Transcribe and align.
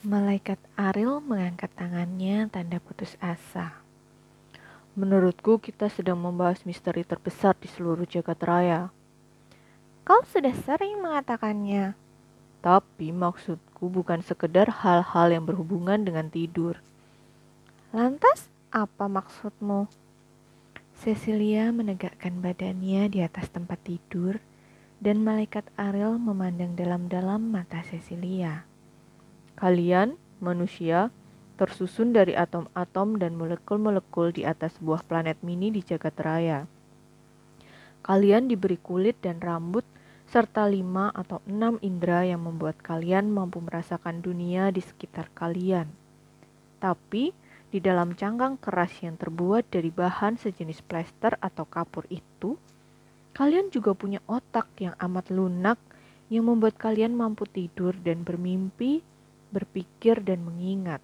Malaikat 0.00 0.56
Ariel 0.80 1.20
mengangkat 1.20 1.68
tangannya 1.76 2.48
tanda 2.48 2.80
putus 2.80 3.20
asa. 3.20 3.84
Menurutku 4.96 5.60
kita 5.60 5.92
sedang 5.92 6.16
membahas 6.16 6.64
misteri 6.64 7.04
terbesar 7.04 7.52
di 7.60 7.68
seluruh 7.68 8.08
jagat 8.08 8.40
raya. 8.40 8.88
Kau 10.08 10.24
sudah 10.24 10.56
sering 10.56 11.04
mengatakannya. 11.04 11.92
Tapi 12.64 13.12
maksudku 13.12 13.92
bukan 13.92 14.24
sekedar 14.24 14.72
hal-hal 14.72 15.36
yang 15.36 15.44
berhubungan 15.44 16.00
dengan 16.00 16.32
tidur. 16.32 16.80
Lantas 17.92 18.48
apa 18.72 19.04
maksudmu? 19.04 19.84
Cecilia 20.96 21.76
menegakkan 21.76 22.40
badannya 22.40 23.04
di 23.12 23.20
atas 23.20 23.52
tempat 23.52 23.76
tidur 23.84 24.40
dan 24.96 25.20
malaikat 25.20 25.68
Ariel 25.76 26.16
memandang 26.16 26.72
dalam-dalam 26.72 27.52
mata 27.52 27.84
Cecilia. 27.84 28.69
Kalian, 29.60 30.16
manusia, 30.40 31.12
tersusun 31.60 32.16
dari 32.16 32.32
atom-atom 32.32 33.20
dan 33.20 33.36
molekul-molekul 33.36 34.32
di 34.32 34.48
atas 34.48 34.80
sebuah 34.80 35.04
planet 35.04 35.44
mini 35.44 35.68
di 35.68 35.84
jagat 35.84 36.16
raya. 36.16 36.64
Kalian 38.00 38.48
diberi 38.48 38.80
kulit 38.80 39.20
dan 39.20 39.36
rambut 39.36 39.84
serta 40.24 40.64
lima 40.64 41.12
atau 41.12 41.44
enam 41.44 41.76
indera 41.84 42.24
yang 42.24 42.40
membuat 42.40 42.80
kalian 42.80 43.28
mampu 43.28 43.60
merasakan 43.60 44.24
dunia 44.24 44.72
di 44.72 44.80
sekitar 44.80 45.28
kalian. 45.36 45.92
Tapi, 46.80 47.36
di 47.68 47.84
dalam 47.84 48.16
cangkang 48.16 48.56
keras 48.56 48.96
yang 49.04 49.20
terbuat 49.20 49.68
dari 49.68 49.92
bahan 49.92 50.40
sejenis 50.40 50.80
plester 50.88 51.36
atau 51.36 51.68
kapur 51.68 52.08
itu, 52.08 52.56
kalian 53.36 53.68
juga 53.68 53.92
punya 53.92 54.24
otak 54.24 54.72
yang 54.80 54.96
amat 54.96 55.28
lunak 55.28 55.76
yang 56.32 56.48
membuat 56.48 56.80
kalian 56.80 57.12
mampu 57.12 57.44
tidur 57.44 57.92
dan 58.00 58.24
bermimpi 58.24 59.04
berpikir 59.50 60.22
dan 60.22 60.46
mengingat. 60.46 61.02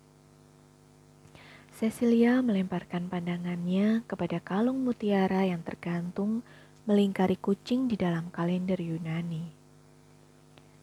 Cecilia 1.77 2.41
melemparkan 2.41 3.13
pandangannya 3.13 4.01
kepada 4.09 4.41
kalung 4.41 4.81
mutiara 4.81 5.45
yang 5.45 5.61
tergantung 5.61 6.41
melingkari 6.89 7.37
kucing 7.37 7.85
di 7.85 8.01
dalam 8.01 8.33
kalender 8.33 8.81
Yunani. 8.81 9.53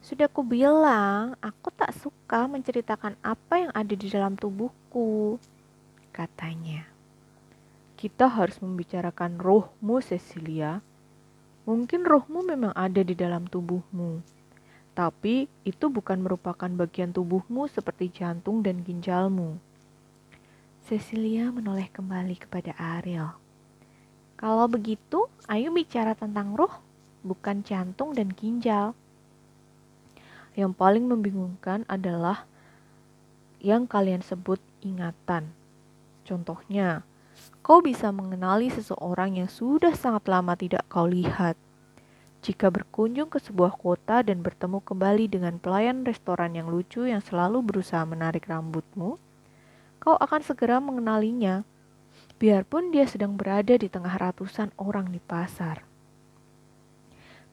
Sudah 0.04 0.28
kubilang, 0.30 1.34
aku 1.42 1.72
tak 1.74 1.96
suka 1.98 2.46
menceritakan 2.46 3.18
apa 3.24 3.54
yang 3.58 3.72
ada 3.74 3.94
di 3.96 4.06
dalam 4.06 4.36
tubuhku, 4.38 5.40
katanya. 6.14 6.86
Kita 7.98 8.28
harus 8.28 8.60
membicarakan 8.60 9.40
rohmu, 9.40 9.98
Cecilia. 10.04 10.84
Mungkin 11.64 12.04
rohmu 12.04 12.44
memang 12.44 12.76
ada 12.76 13.00
di 13.00 13.16
dalam 13.16 13.48
tubuhmu 13.48 14.43
tapi 14.94 15.50
itu 15.66 15.90
bukan 15.90 16.22
merupakan 16.22 16.70
bagian 16.70 17.10
tubuhmu 17.10 17.66
seperti 17.66 18.14
jantung 18.14 18.62
dan 18.62 18.86
ginjalmu. 18.86 19.58
Cecilia 20.86 21.50
menoleh 21.50 21.90
kembali 21.90 22.38
kepada 22.38 22.78
Ariel. 22.78 23.34
Kalau 24.38 24.70
begitu, 24.70 25.26
ayo 25.50 25.74
bicara 25.74 26.14
tentang 26.14 26.54
roh, 26.54 26.70
bukan 27.26 27.66
jantung 27.66 28.14
dan 28.14 28.30
ginjal. 28.30 28.94
Yang 30.54 30.72
paling 30.78 31.10
membingungkan 31.10 31.82
adalah 31.90 32.46
yang 33.58 33.90
kalian 33.90 34.22
sebut 34.22 34.62
ingatan. 34.78 35.50
Contohnya, 36.22 37.02
kau 37.66 37.82
bisa 37.82 38.14
mengenali 38.14 38.70
seseorang 38.70 39.42
yang 39.42 39.50
sudah 39.50 39.96
sangat 39.98 40.30
lama 40.30 40.54
tidak 40.54 40.86
kau 40.86 41.08
lihat 41.08 41.58
jika 42.44 42.68
berkunjung 42.68 43.32
ke 43.32 43.40
sebuah 43.40 43.72
kota 43.80 44.20
dan 44.20 44.44
bertemu 44.44 44.84
kembali 44.84 45.32
dengan 45.32 45.56
pelayan 45.56 46.04
restoran 46.04 46.52
yang 46.52 46.68
lucu 46.68 47.08
yang 47.08 47.24
selalu 47.24 47.64
berusaha 47.64 48.04
menarik 48.04 48.44
rambutmu, 48.44 49.16
kau 49.96 50.16
akan 50.20 50.44
segera 50.44 50.76
mengenalinya, 50.76 51.64
biarpun 52.36 52.92
dia 52.92 53.08
sedang 53.08 53.32
berada 53.40 53.72
di 53.80 53.88
tengah 53.88 54.12
ratusan 54.12 54.76
orang 54.76 55.08
di 55.08 55.24
pasar. 55.24 55.88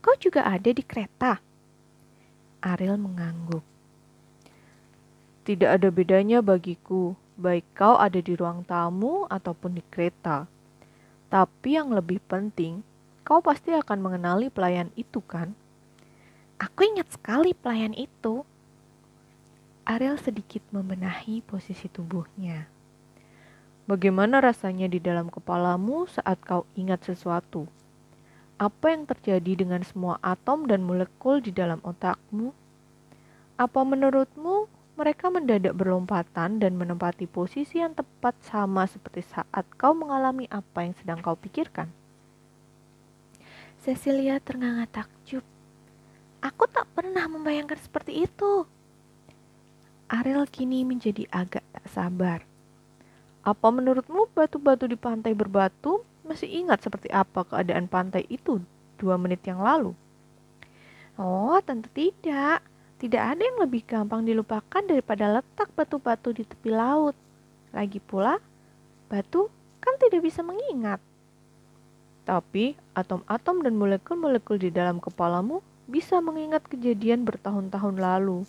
Kau 0.04 0.20
juga 0.20 0.44
ada 0.44 0.68
di 0.76 0.84
kereta. 0.84 1.40
Ariel 2.60 3.00
mengangguk. 3.00 3.64
Tidak 5.48 5.72
ada 5.72 5.88
bedanya 5.88 6.44
bagiku, 6.44 7.16
baik 7.40 7.64
kau 7.80 7.96
ada 7.96 8.20
di 8.20 8.36
ruang 8.36 8.68
tamu 8.68 9.24
ataupun 9.32 9.80
di 9.80 9.84
kereta. 9.88 10.52
Tapi 11.32 11.80
yang 11.80 11.96
lebih 11.96 12.20
penting, 12.28 12.84
Kau 13.22 13.38
pasti 13.38 13.70
akan 13.70 14.02
mengenali 14.02 14.50
pelayan 14.50 14.90
itu 14.98 15.22
kan? 15.22 15.54
Aku 16.58 16.86
ingat 16.86 17.14
sekali 17.14 17.54
pelayan 17.54 17.94
itu. 17.94 18.42
Ariel 19.86 20.18
sedikit 20.18 20.62
membenahi 20.74 21.46
posisi 21.46 21.86
tubuhnya. 21.90 22.66
Bagaimana 23.90 24.42
rasanya 24.42 24.90
di 24.90 24.98
dalam 24.98 25.30
kepalamu 25.30 26.06
saat 26.10 26.38
kau 26.42 26.66
ingat 26.78 27.06
sesuatu? 27.06 27.66
Apa 28.62 28.94
yang 28.94 29.10
terjadi 29.10 29.66
dengan 29.66 29.82
semua 29.82 30.22
atom 30.22 30.70
dan 30.70 30.86
molekul 30.86 31.42
di 31.42 31.50
dalam 31.50 31.82
otakmu? 31.82 32.54
Apa 33.58 33.82
menurutmu 33.82 34.70
mereka 34.98 35.34
mendadak 35.34 35.74
berlompatan 35.74 36.62
dan 36.62 36.78
menempati 36.78 37.26
posisi 37.26 37.82
yang 37.82 37.98
tepat 37.98 38.38
sama 38.46 38.86
seperti 38.86 39.26
saat 39.26 39.66
kau 39.78 39.94
mengalami 39.98 40.46
apa 40.54 40.86
yang 40.86 40.94
sedang 40.98 41.22
kau 41.22 41.34
pikirkan? 41.34 42.01
Cecilia 43.82 44.38
ternganga 44.38 44.86
takjub. 44.86 45.42
Aku 46.38 46.70
tak 46.70 46.86
pernah 46.94 47.26
membayangkan 47.26 47.82
seperti 47.82 48.30
itu. 48.30 48.70
Ariel 50.06 50.46
kini 50.46 50.86
menjadi 50.86 51.26
agak 51.34 51.66
tak 51.74 51.86
sabar. 51.90 52.46
Apa 53.42 53.74
menurutmu 53.74 54.30
batu-batu 54.38 54.86
di 54.86 54.94
pantai 54.94 55.34
berbatu 55.34 56.06
masih 56.22 56.46
ingat 56.62 56.86
seperti 56.86 57.10
apa 57.10 57.42
keadaan 57.42 57.90
pantai 57.90 58.22
itu 58.30 58.62
dua 59.02 59.18
menit 59.18 59.42
yang 59.50 59.66
lalu? 59.66 59.98
Oh, 61.18 61.58
tentu 61.66 61.90
tidak. 61.90 62.62
Tidak 63.02 63.18
ada 63.18 63.42
yang 63.42 63.66
lebih 63.66 63.82
gampang 63.82 64.22
dilupakan 64.22 64.86
daripada 64.86 65.42
letak 65.42 65.74
batu-batu 65.74 66.38
di 66.38 66.46
tepi 66.46 66.70
laut. 66.70 67.18
Lagi 67.74 67.98
pula, 67.98 68.38
batu 69.10 69.50
kan 69.82 69.98
tidak 69.98 70.22
bisa 70.22 70.46
mengingat. 70.46 71.02
Tapi, 72.32 72.80
atom-atom 72.96 73.60
dan 73.60 73.76
molekul-molekul 73.76 74.56
di 74.56 74.72
dalam 74.72 75.04
kepalamu 75.04 75.60
bisa 75.92 76.24
mengingat 76.24 76.64
kejadian 76.64 77.28
bertahun-tahun 77.28 78.00
lalu. 78.00 78.48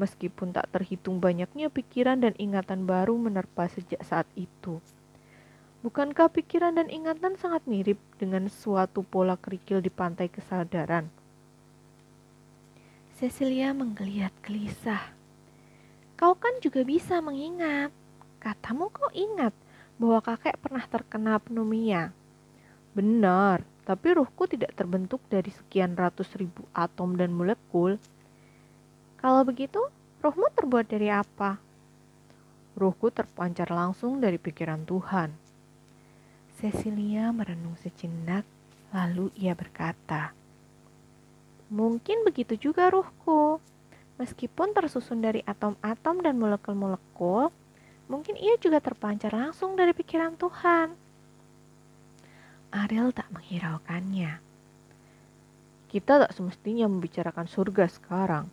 Meskipun 0.00 0.56
tak 0.56 0.72
terhitung 0.72 1.20
banyaknya 1.20 1.68
pikiran 1.68 2.24
dan 2.24 2.32
ingatan 2.40 2.88
baru 2.88 3.12
menerpa 3.20 3.68
sejak 3.68 4.00
saat 4.00 4.24
itu. 4.32 4.80
Bukankah 5.84 6.32
pikiran 6.32 6.72
dan 6.72 6.88
ingatan 6.88 7.36
sangat 7.36 7.68
mirip 7.68 8.00
dengan 8.16 8.48
suatu 8.48 9.04
pola 9.04 9.36
kerikil 9.36 9.84
di 9.84 9.92
pantai 9.92 10.32
kesadaran? 10.32 11.12
Cecilia 13.20 13.76
menggeliat 13.76 14.32
gelisah. 14.40 15.12
Kau 16.16 16.32
kan 16.32 16.56
juga 16.64 16.80
bisa 16.80 17.20
mengingat. 17.20 17.92
Katamu 18.40 18.88
kau 18.88 19.12
ingat 19.12 19.52
bahwa 20.00 20.24
kakek 20.24 20.56
pernah 20.64 20.88
terkena 20.88 21.36
pneumonia. 21.36 22.16
Benar, 22.92 23.64
tapi 23.88 24.12
ruhku 24.12 24.44
tidak 24.44 24.76
terbentuk 24.76 25.24
dari 25.32 25.48
sekian 25.48 25.96
ratus 25.96 26.36
ribu 26.36 26.68
atom 26.76 27.16
dan 27.16 27.32
molekul. 27.32 27.96
Kalau 29.16 29.42
begitu, 29.48 29.80
ruhmu 30.20 30.52
terbuat 30.52 30.92
dari 30.92 31.08
apa? 31.08 31.56
Ruhku 32.76 33.08
terpancar 33.08 33.72
langsung 33.72 34.20
dari 34.20 34.36
pikiran 34.36 34.84
Tuhan. 34.84 35.32
Cecilia 36.60 37.32
merenung 37.32 37.80
sejenak, 37.80 38.44
lalu 38.92 39.32
ia 39.40 39.56
berkata, 39.56 40.36
Mungkin 41.72 42.28
begitu 42.28 42.60
juga 42.60 42.92
ruhku. 42.92 43.56
Meskipun 44.20 44.76
tersusun 44.76 45.24
dari 45.24 45.40
atom-atom 45.48 46.20
dan 46.20 46.36
molekul-molekul, 46.36 47.48
mungkin 48.12 48.36
ia 48.36 48.60
juga 48.60 48.78
terpancar 48.84 49.32
langsung 49.32 49.72
dari 49.74 49.96
pikiran 49.96 50.36
Tuhan. 50.36 51.01
Ariel 52.72 53.12
tak 53.12 53.28
menghiraukannya. 53.28 54.40
Kita 55.92 56.24
tak 56.24 56.32
semestinya 56.32 56.88
membicarakan 56.88 57.44
surga 57.44 57.84
sekarang. 57.84 58.48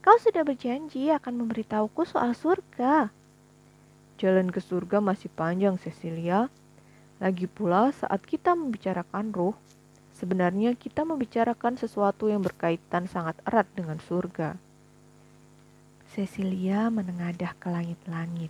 Kau 0.00 0.16
sudah 0.16 0.40
berjanji 0.40 1.12
akan 1.12 1.44
memberitahuku 1.44 2.08
soal 2.08 2.32
surga. 2.32 3.12
Jalan 4.16 4.48
ke 4.48 4.64
surga 4.64 5.04
masih 5.04 5.28
panjang, 5.28 5.76
Cecilia. 5.76 6.48
Lagi 7.20 7.44
pula, 7.44 7.92
saat 7.92 8.24
kita 8.24 8.56
membicarakan 8.56 9.36
roh, 9.36 9.56
sebenarnya 10.16 10.72
kita 10.72 11.04
membicarakan 11.04 11.76
sesuatu 11.76 12.32
yang 12.32 12.40
berkaitan 12.40 13.04
sangat 13.04 13.36
erat 13.44 13.68
dengan 13.76 14.00
surga. 14.00 14.56
Cecilia 16.16 16.88
menengadah 16.88 17.52
ke 17.60 17.68
langit-langit. 17.68 18.48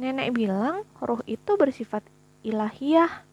Nenek 0.00 0.32
bilang 0.32 0.88
roh 1.04 1.20
itu 1.28 1.54
bersifat 1.60 2.00
ilahiyah. 2.44 3.24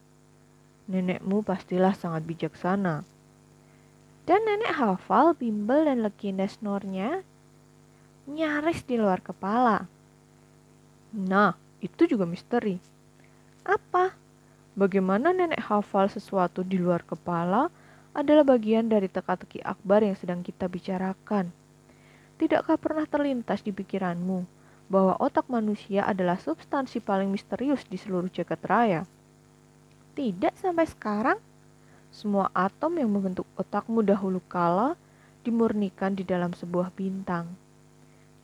Nenekmu 0.88 1.44
pastilah 1.44 1.94
sangat 1.94 2.24
bijaksana. 2.26 3.04
Dan 4.24 4.40
nenek 4.48 4.74
hafal 4.74 5.36
bimbel 5.36 5.86
dan 5.86 6.02
legenda 6.02 6.48
snornya. 6.48 7.22
nyaris 8.22 8.86
di 8.86 8.94
luar 8.94 9.18
kepala. 9.18 9.90
Nah, 11.10 11.58
itu 11.82 12.06
juga 12.06 12.22
misteri. 12.22 12.78
Apa? 13.66 14.14
Bagaimana 14.78 15.34
nenek 15.34 15.60
hafal 15.60 16.06
sesuatu 16.06 16.62
di 16.62 16.78
luar 16.78 17.02
kepala 17.02 17.68
adalah 18.14 18.46
bagian 18.46 18.86
dari 18.86 19.10
teka-teki 19.10 19.60
akbar 19.66 20.06
yang 20.06 20.14
sedang 20.14 20.40
kita 20.40 20.70
bicarakan. 20.70 21.50
Tidakkah 22.38 22.78
pernah 22.78 23.04
terlintas 23.10 23.60
di 23.66 23.74
pikiranmu 23.74 24.61
bahwa 24.92 25.16
otak 25.16 25.48
manusia 25.48 26.04
adalah 26.04 26.36
substansi 26.36 27.00
paling 27.00 27.32
misterius 27.32 27.80
di 27.88 27.96
seluruh 27.96 28.28
jagat 28.28 28.60
raya? 28.68 29.08
Tidak 30.12 30.52
sampai 30.60 30.84
sekarang. 30.84 31.40
Semua 32.12 32.52
atom 32.52 33.00
yang 33.00 33.08
membentuk 33.08 33.48
otakmu 33.56 34.04
dahulu 34.04 34.44
kala 34.52 35.00
dimurnikan 35.48 36.12
di 36.12 36.28
dalam 36.28 36.52
sebuah 36.52 36.92
bintang. 36.92 37.48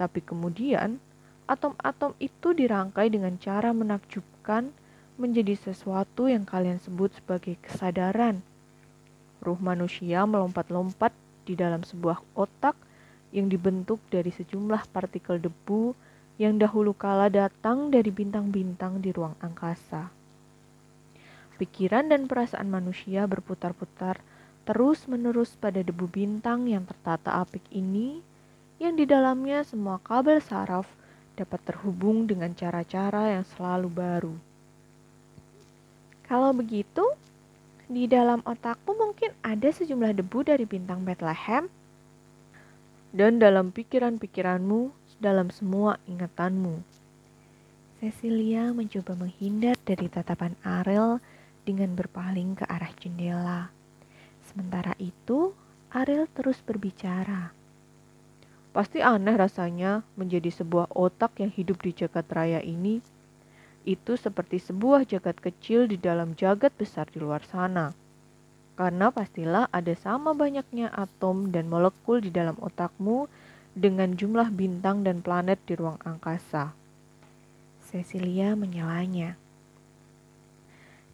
Tapi 0.01 0.25
kemudian, 0.25 0.97
atom-atom 1.45 2.17
itu 2.17 2.57
dirangkai 2.57 3.13
dengan 3.13 3.37
cara 3.37 3.77
menakjubkan 3.77 4.73
menjadi 5.21 5.53
sesuatu 5.53 6.33
yang 6.33 6.49
kalian 6.49 6.81
sebut 6.81 7.13
sebagai 7.13 7.61
kesadaran. 7.61 8.41
Ruh 9.45 9.61
manusia 9.61 10.25
melompat-lompat 10.25 11.13
di 11.45 11.53
dalam 11.53 11.85
sebuah 11.85 12.25
otak 12.33 12.73
yang 13.37 13.53
dibentuk 13.53 14.01
dari 14.09 14.33
sejumlah 14.33 14.89
partikel 14.89 15.37
debu 15.37 15.93
yang 16.39 16.55
dahulu 16.57 16.95
kala 16.95 17.27
datang 17.27 17.91
dari 17.91 18.15
bintang-bintang 18.15 19.03
di 19.03 19.11
ruang 19.11 19.35
angkasa. 19.43 20.09
Pikiran 21.59 22.15
dan 22.15 22.31
perasaan 22.31 22.71
manusia 22.71 23.27
berputar-putar 23.27 24.23
terus-menerus 24.63 25.59
pada 25.59 25.83
debu 25.83 26.07
bintang 26.07 26.71
yang 26.71 26.87
tertata 26.87 27.43
apik 27.43 27.67
ini, 27.75 28.23
yang 28.79 28.95
di 28.95 29.03
dalamnya 29.03 29.67
semua 29.67 29.99
kabel 29.99 30.39
saraf 30.39 30.87
dapat 31.35 31.59
terhubung 31.67 32.31
dengan 32.31 32.55
cara-cara 32.55 33.35
yang 33.35 33.43
selalu 33.59 33.91
baru. 33.91 34.35
Kalau 36.31 36.55
begitu, 36.55 37.03
di 37.91 38.07
dalam 38.07 38.45
otakmu 38.47 38.95
mungkin 38.95 39.35
ada 39.43 39.67
sejumlah 39.73 40.15
debu 40.23 40.47
dari 40.47 40.63
bintang 40.69 41.03
Bethlehem, 41.03 41.67
dan 43.11 43.41
dalam 43.41 43.73
pikiran-pikiranmu, 43.73 44.93
dalam 45.19 45.51
semua 45.51 45.99
ingatanmu. 46.07 46.79
Cecilia 47.99 48.71
mencoba 48.71 49.19
menghindar 49.19 49.75
dari 49.83 50.07
tatapan 50.07 50.55
Ariel 50.63 51.19
dengan 51.67 51.99
berpaling 51.99 52.55
ke 52.55 52.65
arah 52.71 52.95
jendela. 53.03 53.75
Sementara 54.47 54.95
itu, 55.03 55.51
Ariel 55.91 56.31
terus 56.31 56.63
berbicara. 56.63 57.51
Pasti 58.71 59.03
aneh 59.03 59.35
rasanya 59.35 60.07
menjadi 60.15 60.55
sebuah 60.55 60.95
otak 60.95 61.43
yang 61.43 61.51
hidup 61.51 61.83
di 61.83 61.91
jagat 61.91 62.31
raya 62.31 62.63
ini. 62.63 63.03
Itu 63.83 64.15
seperti 64.15 64.63
sebuah 64.63 65.03
jagat 65.03 65.43
kecil 65.43 65.91
di 65.91 65.99
dalam 65.99 66.39
jagat 66.39 66.71
besar 66.79 67.11
di 67.11 67.19
luar 67.19 67.43
sana. 67.43 67.91
Karena 68.79 69.11
pastilah 69.11 69.67
ada 69.75 69.91
sama 69.99 70.39
banyaknya 70.39 70.95
atom 70.95 71.51
dan 71.51 71.67
molekul 71.67 72.23
di 72.23 72.31
dalam 72.31 72.55
otakmu 72.63 73.27
dengan 73.79 74.19
jumlah 74.19 74.51
bintang 74.51 75.07
dan 75.07 75.23
planet 75.23 75.63
di 75.63 75.79
ruang 75.79 76.03
angkasa. 76.03 76.75
Cecilia 77.87 78.59
menyalanya. 78.59 79.39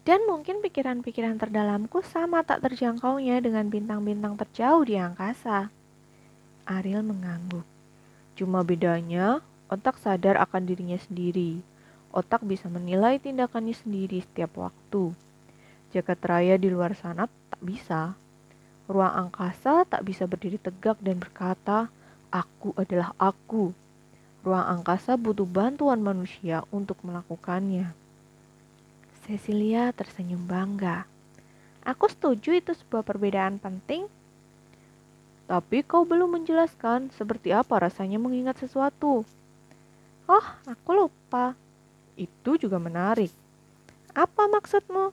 Dan 0.05 0.25
mungkin 0.29 0.61
pikiran-pikiran 0.61 1.37
terdalamku 1.41 2.01
sama 2.05 2.45
tak 2.45 2.61
terjangkaunya 2.65 3.41
dengan 3.41 3.69
bintang-bintang 3.69 4.37
terjauh 4.37 4.85
di 4.85 4.97
angkasa. 4.97 5.69
Ariel 6.65 7.05
mengangguk. 7.05 7.65
Cuma 8.37 8.61
bedanya, 8.61 9.41
otak 9.69 9.97
sadar 10.01 10.37
akan 10.41 10.65
dirinya 10.65 10.97
sendiri. 10.97 11.61
Otak 12.13 12.45
bisa 12.45 12.69
menilai 12.69 13.17
tindakannya 13.17 13.73
sendiri 13.73 14.21
setiap 14.21 14.57
waktu. 14.61 15.13
Jagat 15.89 16.21
raya 16.21 16.59
di 16.59 16.69
luar 16.69 16.93
sana 16.93 17.25
tak 17.49 17.61
bisa. 17.65 18.13
Ruang 18.85 19.29
angkasa 19.29 19.89
tak 19.89 20.05
bisa 20.05 20.29
berdiri 20.29 20.61
tegak 20.61 21.01
dan 21.01 21.17
berkata, 21.17 21.89
"Aku 22.35 22.75
adalah 22.75 23.15
aku." 23.15 23.71
Ruang 24.43 24.67
angkasa 24.67 25.15
butuh 25.15 25.47
bantuan 25.47 26.03
manusia 26.03 26.67
untuk 26.69 26.99
melakukannya. 27.01 27.95
Cecilia 29.25 29.89
tersenyum 29.95 30.43
bangga. 30.45 31.09
Aku 31.81 32.05
setuju 32.05 32.53
itu 32.53 32.77
sebuah 32.77 33.01
perbedaan 33.01 33.57
penting. 33.57 34.05
Tapi 35.49 35.81
kau 35.81 36.05
belum 36.05 36.37
menjelaskan 36.37 37.09
seperti 37.17 37.53
apa 37.53 37.81
rasanya 37.81 38.21
mengingat 38.21 38.61
sesuatu. 38.61 39.25
Oh, 40.29 40.47
aku 40.69 40.89
lupa. 40.93 41.57
Itu 42.13 42.61
juga 42.61 42.77
menarik. 42.77 43.33
Apa 44.13 44.45
maksudmu? 44.45 45.09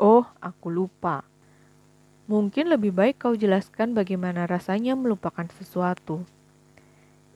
Oh, 0.00 0.24
aku 0.40 0.72
lupa. 0.72 1.20
Mungkin 2.28 2.68
lebih 2.68 2.92
baik 2.92 3.24
kau 3.24 3.32
jelaskan 3.32 3.96
bagaimana 3.96 4.44
rasanya 4.44 4.92
melupakan 4.92 5.48
sesuatu. 5.56 6.28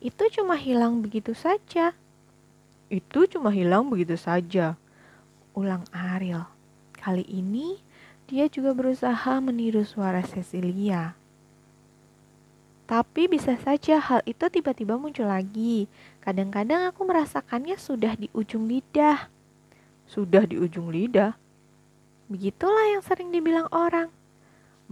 Itu 0.05 0.29
cuma 0.29 0.61
hilang 0.61 1.01
begitu 1.01 1.33
saja. 1.33 1.97
Itu 2.93 3.25
cuma 3.25 3.49
hilang 3.49 3.89
begitu 3.89 4.21
saja 4.21 4.77
ulang 5.57 5.85
Ariel. 5.93 6.45
Kali 6.97 7.25
ini 7.29 7.81
dia 8.29 8.49
juga 8.49 8.73
berusaha 8.73 9.41
meniru 9.41 9.85
suara 9.85 10.21
Cecilia. 10.25 11.17
Tapi 12.85 13.33
bisa 13.33 13.57
saja 13.57 13.97
hal 13.97 14.21
itu 14.29 14.45
tiba-tiba 14.53 15.01
muncul 15.01 15.25
lagi. 15.25 15.89
Kadang-kadang 16.21 16.93
aku 16.93 17.09
merasakannya 17.09 17.81
sudah 17.81 18.13
di 18.21 18.29
ujung 18.37 18.69
lidah. 18.69 19.33
Sudah 20.05 20.45
di 20.45 20.61
ujung 20.61 20.93
lidah? 20.93 21.33
Begitulah 22.29 22.93
yang 22.93 23.01
sering 23.01 23.33
dibilang 23.33 23.69
orang. 23.73 24.13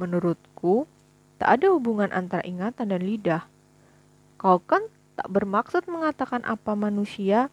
Menurutku, 0.00 0.88
tak 1.36 1.60
ada 1.60 1.76
hubungan 1.76 2.08
antara 2.08 2.40
ingatan 2.40 2.88
dan 2.88 3.04
lidah. 3.04 3.44
Kau 4.40 4.56
kan 4.64 4.88
tak 5.20 5.28
bermaksud 5.28 5.84
mengatakan 5.84 6.40
apa 6.48 6.72
manusia 6.72 7.52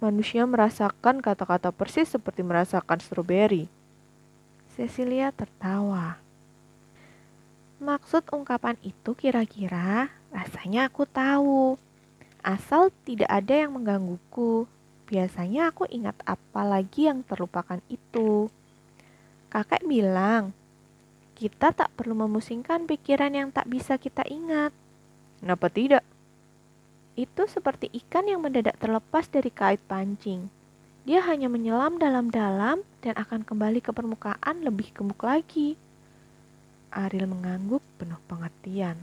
manusia 0.00 0.48
merasakan 0.48 1.20
kata-kata 1.20 1.68
persis 1.70 2.08
seperti 2.08 2.40
merasakan 2.40 2.98
stroberi. 2.98 3.68
Cecilia 4.72 5.28
tertawa. 5.36 6.16
Maksud 7.76 8.32
ungkapan 8.32 8.80
itu 8.80 9.12
kira-kira 9.12 10.08
rasanya 10.32 10.88
aku 10.88 11.04
tahu. 11.04 11.76
Asal 12.40 12.88
tidak 13.04 13.28
ada 13.28 13.52
yang 13.52 13.76
menggangguku. 13.76 14.64
Biasanya 15.06 15.70
aku 15.70 15.84
ingat 15.92 16.16
apa 16.24 16.64
lagi 16.64 17.06
yang 17.06 17.20
terlupakan 17.22 17.78
itu. 17.92 18.48
Kakek 19.52 19.84
bilang, 19.84 20.56
kita 21.36 21.76
tak 21.76 21.92
perlu 21.92 22.16
memusingkan 22.16 22.88
pikiran 22.88 23.36
yang 23.36 23.52
tak 23.52 23.68
bisa 23.68 24.00
kita 24.00 24.24
ingat. 24.24 24.72
Kenapa 25.44 25.68
tidak? 25.68 26.00
itu 27.12 27.44
seperti 27.44 27.92
ikan 28.04 28.24
yang 28.24 28.40
mendadak 28.40 28.76
terlepas 28.80 29.28
dari 29.28 29.52
kait 29.52 29.80
pancing. 29.84 30.48
Dia 31.04 31.20
hanya 31.28 31.50
menyelam 31.50 31.98
dalam-dalam 31.98 32.80
dan 33.02 33.14
akan 33.18 33.42
kembali 33.44 33.82
ke 33.82 33.90
permukaan 33.92 34.62
lebih 34.64 34.94
gemuk 34.94 35.20
lagi. 35.20 35.74
Ariel 36.92 37.28
mengangguk 37.28 37.82
penuh 37.98 38.20
pengertian. 38.30 38.96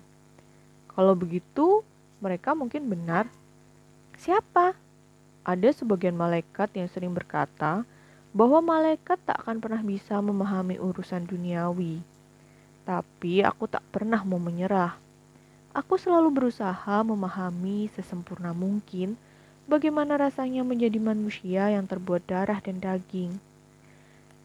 Kalau 0.89 1.13
begitu, 1.13 1.84
mereka 2.24 2.56
mungkin 2.56 2.88
benar. 2.88 3.27
Siapa? 4.18 4.74
Ada 5.44 5.70
sebagian 5.75 6.15
malaikat 6.15 6.72
yang 6.77 6.88
sering 6.89 7.13
berkata 7.13 7.84
bahwa 8.39 8.63
malaikat 8.63 9.19
tak 9.27 9.43
akan 9.43 9.60
pernah 9.60 9.84
bisa 9.84 10.15
memahami 10.24 10.79
urusan 10.79 11.27
duniawi. 11.27 12.00
Tapi 12.88 13.43
aku 13.43 13.67
tak 13.67 13.84
pernah 13.91 14.24
mau 14.24 14.39
menyerah 14.39 15.10
Aku 15.69 16.01
selalu 16.01 16.34
berusaha 16.34 16.98
memahami 17.05 17.93
sesempurna 17.93 18.58
mungkin 18.58 19.13
bagaimana 19.69 20.17
rasanya 20.17 20.65
menjadi 20.65 20.98
manusia 20.98 21.69
yang 21.69 21.86
terbuat 21.86 22.25
darah 22.25 22.58
dan 22.58 22.81
daging. 22.81 23.38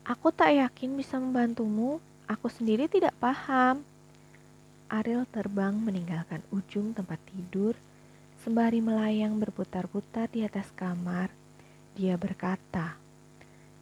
Aku 0.05 0.29
tak 0.29 0.53
yakin 0.53 1.01
bisa 1.01 1.17
membantumu, 1.17 1.97
aku 2.29 2.53
sendiri 2.53 2.93
tidak 2.93 3.17
paham. 3.17 3.81
Ariel 4.93 5.25
terbang 5.33 5.73
meninggalkan 5.73 6.45
ujung 6.53 6.93
tempat 6.93 7.17
tidur, 7.33 7.73
sembari 8.45 8.85
melayang 8.85 9.41
berputar-putar 9.41 10.29
di 10.29 10.45
atas 10.45 10.69
kamar. 10.77 11.33
Dia 11.97 12.21
berkata, 12.21 13.01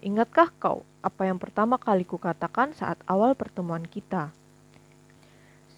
Ingatkah 0.03 0.51
kau 0.59 0.83
apa 0.99 1.31
yang 1.31 1.39
pertama 1.39 1.79
kali 1.79 2.03
kukatakan 2.03 2.75
saat 2.75 2.99
awal 3.07 3.39
pertemuan 3.39 3.87
kita?' 3.87 4.35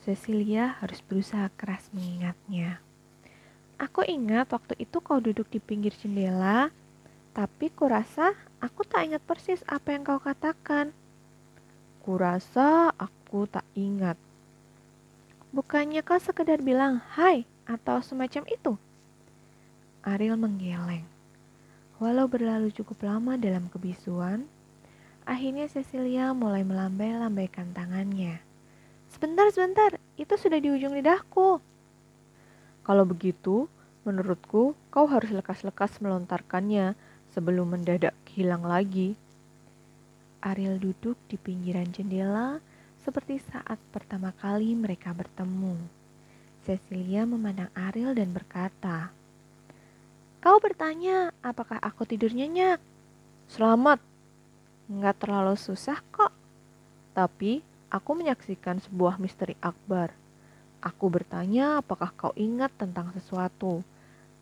Cecilia 0.04 0.76
harus 0.84 1.00
berusaha 1.00 1.48
keras 1.56 1.88
mengingatnya. 1.92 2.80
Aku 3.80 4.04
ingat 4.04 4.52
waktu 4.52 4.76
itu 4.76 5.00
kau 5.00 5.16
duduk 5.16 5.48
di 5.48 5.60
pinggir 5.60 5.96
jendela, 5.96 6.68
tapi 7.32 7.72
kurasa 7.72 8.36
aku 8.60 8.84
tak 8.84 9.08
ingat 9.08 9.24
persis 9.24 9.64
apa 9.64 9.96
yang 9.96 10.04
kau 10.04 10.20
katakan. 10.20 10.92
Kurasa 12.04 12.92
aku 13.00 13.48
tak 13.48 13.64
ingat. 13.72 14.20
Bukannya 15.56 16.04
kau 16.04 16.20
sekedar 16.20 16.60
bilang, 16.60 17.00
hai, 17.16 17.48
atau 17.64 18.04
semacam 18.04 18.44
itu? 18.52 18.76
Ariel 20.04 20.36
menggeleng. 20.36 21.13
Walau 22.02 22.26
berlalu 22.26 22.74
cukup 22.74 23.06
lama 23.06 23.38
dalam 23.38 23.70
kebisuan, 23.70 24.50
akhirnya 25.22 25.70
Cecilia 25.70 26.34
mulai 26.34 26.66
melambai-lambaikan 26.66 27.70
tangannya. 27.70 28.42
Sebentar, 29.14 29.46
sebentar, 29.54 29.94
itu 30.18 30.34
sudah 30.34 30.58
di 30.58 30.74
ujung 30.74 30.98
lidahku. 30.98 31.62
Kalau 32.82 33.04
begitu, 33.06 33.70
menurutku 34.02 34.74
kau 34.90 35.06
harus 35.06 35.30
lekas-lekas 35.30 36.02
melontarkannya 36.02 36.98
sebelum 37.30 37.78
mendadak 37.78 38.14
hilang 38.34 38.66
lagi. 38.66 39.14
Ariel 40.44 40.76
duduk 40.76 41.16
di 41.30 41.38
pinggiran 41.38 41.88
jendela 41.94 42.58
seperti 43.00 43.38
saat 43.38 43.78
pertama 43.94 44.34
kali 44.42 44.74
mereka 44.74 45.14
bertemu. 45.14 45.78
Cecilia 46.66 47.22
memandang 47.24 47.70
Ariel 47.72 48.18
dan 48.18 48.34
berkata, 48.34 49.14
Kau 50.44 50.60
bertanya 50.60 51.32
apakah 51.40 51.80
aku 51.80 52.04
tidur 52.04 52.28
nyenyak? 52.28 52.76
Selamat. 53.48 53.96
Nggak 54.92 55.24
terlalu 55.24 55.56
susah 55.56 56.04
kok. 56.12 56.36
Tapi 57.16 57.64
aku 57.88 58.12
menyaksikan 58.12 58.76
sebuah 58.76 59.16
misteri 59.16 59.56
akbar. 59.64 60.12
Aku 60.84 61.08
bertanya 61.08 61.80
apakah 61.80 62.12
kau 62.12 62.36
ingat 62.36 62.76
tentang 62.76 63.08
sesuatu. 63.16 63.80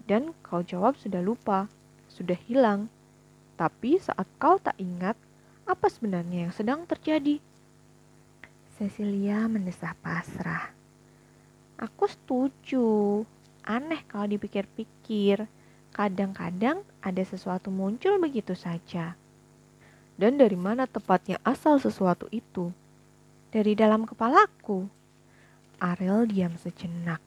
Dan 0.03 0.35
kau 0.43 0.67
jawab 0.67 0.99
sudah 0.99 1.23
lupa, 1.23 1.71
sudah 2.11 2.35
hilang. 2.51 2.91
Tapi 3.55 4.03
saat 4.03 4.27
kau 4.43 4.59
tak 4.59 4.75
ingat, 4.83 5.15
apa 5.71 5.87
sebenarnya 5.87 6.51
yang 6.51 6.53
sedang 6.59 6.83
terjadi? 6.83 7.39
Cecilia 8.75 9.47
mendesah 9.47 9.95
pasrah. 10.03 10.67
Aku 11.79 12.11
setuju. 12.11 13.23
Aneh 13.63 14.03
kalau 14.11 14.27
dipikir-pikir. 14.27 15.62
Kadang-kadang 15.93 16.81
ada 17.05 17.21
sesuatu 17.21 17.69
muncul 17.69 18.17
begitu 18.17 18.57
saja. 18.57 19.13
Dan 20.17 20.41
dari 20.41 20.57
mana 20.57 20.89
tepatnya 20.89 21.37
asal 21.45 21.77
sesuatu 21.77 22.33
itu? 22.33 22.73
Dari 23.53 23.77
dalam 23.77 24.09
kepalaku. 24.09 24.89
Ariel 25.77 26.25
diam 26.25 26.57
sejenak. 26.57 27.21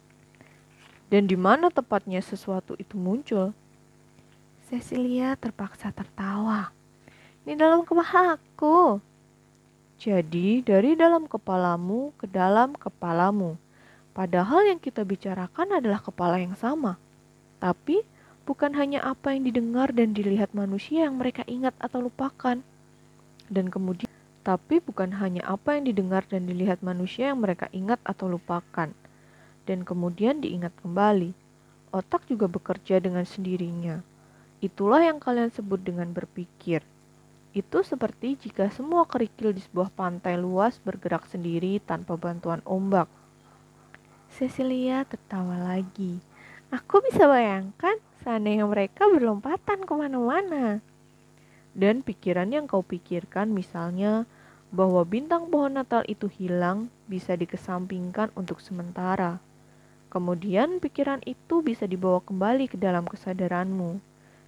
Dan 1.14 1.30
di 1.30 1.38
mana 1.38 1.70
tepatnya 1.70 2.18
sesuatu 2.26 2.74
itu 2.82 2.98
muncul? 2.98 3.54
Cecilia 4.66 5.38
terpaksa 5.38 5.94
tertawa. 5.94 6.74
Di 7.46 7.54
dalam 7.54 7.86
kepalaku. 7.86 8.98
Jadi, 10.02 10.66
dari 10.66 10.98
dalam 10.98 11.30
kepalamu 11.30 12.18
ke 12.18 12.26
dalam 12.26 12.74
kepalamu. 12.74 13.62
Padahal 14.18 14.66
yang 14.66 14.82
kita 14.82 15.06
bicarakan 15.06 15.78
adalah 15.78 16.02
kepala 16.02 16.42
yang 16.42 16.58
sama. 16.58 16.98
Tapi, 17.62 18.02
bukan 18.46 18.78
hanya 18.78 19.02
apa 19.02 19.34
yang 19.34 19.50
didengar 19.50 19.90
dan 19.90 20.14
dilihat 20.14 20.54
manusia 20.54 21.10
yang 21.10 21.18
mereka 21.18 21.42
ingat 21.50 21.74
atau 21.82 22.06
lupakan. 22.06 22.62
Dan 23.50 23.66
kemudian, 23.74 24.10
tapi 24.46 24.78
bukan 24.78 25.18
hanya 25.18 25.42
apa 25.50 25.76
yang 25.78 25.90
didengar 25.90 26.22
dan 26.30 26.46
dilihat 26.46 26.86
manusia 26.86 27.34
yang 27.34 27.42
mereka 27.42 27.66
ingat 27.74 27.98
atau 28.06 28.30
lupakan. 28.30 28.94
Dan 29.66 29.82
kemudian 29.82 30.46
diingat 30.46 30.78
kembali. 30.86 31.34
Otak 31.90 32.30
juga 32.30 32.46
bekerja 32.46 33.02
dengan 33.02 33.26
sendirinya. 33.26 34.06
Itulah 34.62 35.02
yang 35.02 35.18
kalian 35.18 35.50
sebut 35.50 35.82
dengan 35.82 36.14
berpikir. 36.14 36.86
Itu 37.56 37.82
seperti 37.82 38.38
jika 38.38 38.70
semua 38.70 39.08
kerikil 39.10 39.56
di 39.56 39.64
sebuah 39.64 39.90
pantai 39.90 40.38
luas 40.38 40.78
bergerak 40.84 41.26
sendiri 41.32 41.82
tanpa 41.82 42.14
bantuan 42.20 42.62
ombak. 42.68 43.10
Cecilia 44.36 45.08
tertawa 45.08 45.56
lagi. 45.56 46.20
Aku 46.68 47.00
bisa 47.00 47.24
bayangkan 47.26 47.96
seandainya 48.26 48.66
mereka 48.66 49.06
berlompatan 49.06 49.86
ke 49.86 49.94
mana-mana. 49.94 50.82
Dan 51.78 52.02
pikiran 52.02 52.50
yang 52.50 52.66
kau 52.66 52.82
pikirkan 52.82 53.54
misalnya 53.54 54.26
bahwa 54.74 55.06
bintang 55.06 55.54
pohon 55.54 55.78
Natal 55.78 56.02
itu 56.10 56.26
hilang 56.26 56.90
bisa 57.06 57.38
dikesampingkan 57.38 58.34
untuk 58.34 58.58
sementara. 58.66 59.38
Kemudian 60.10 60.82
pikiran 60.82 61.22
itu 61.28 61.62
bisa 61.62 61.86
dibawa 61.86 62.18
kembali 62.26 62.66
ke 62.66 62.82
dalam 62.82 63.06
kesadaranmu. 63.06 64.02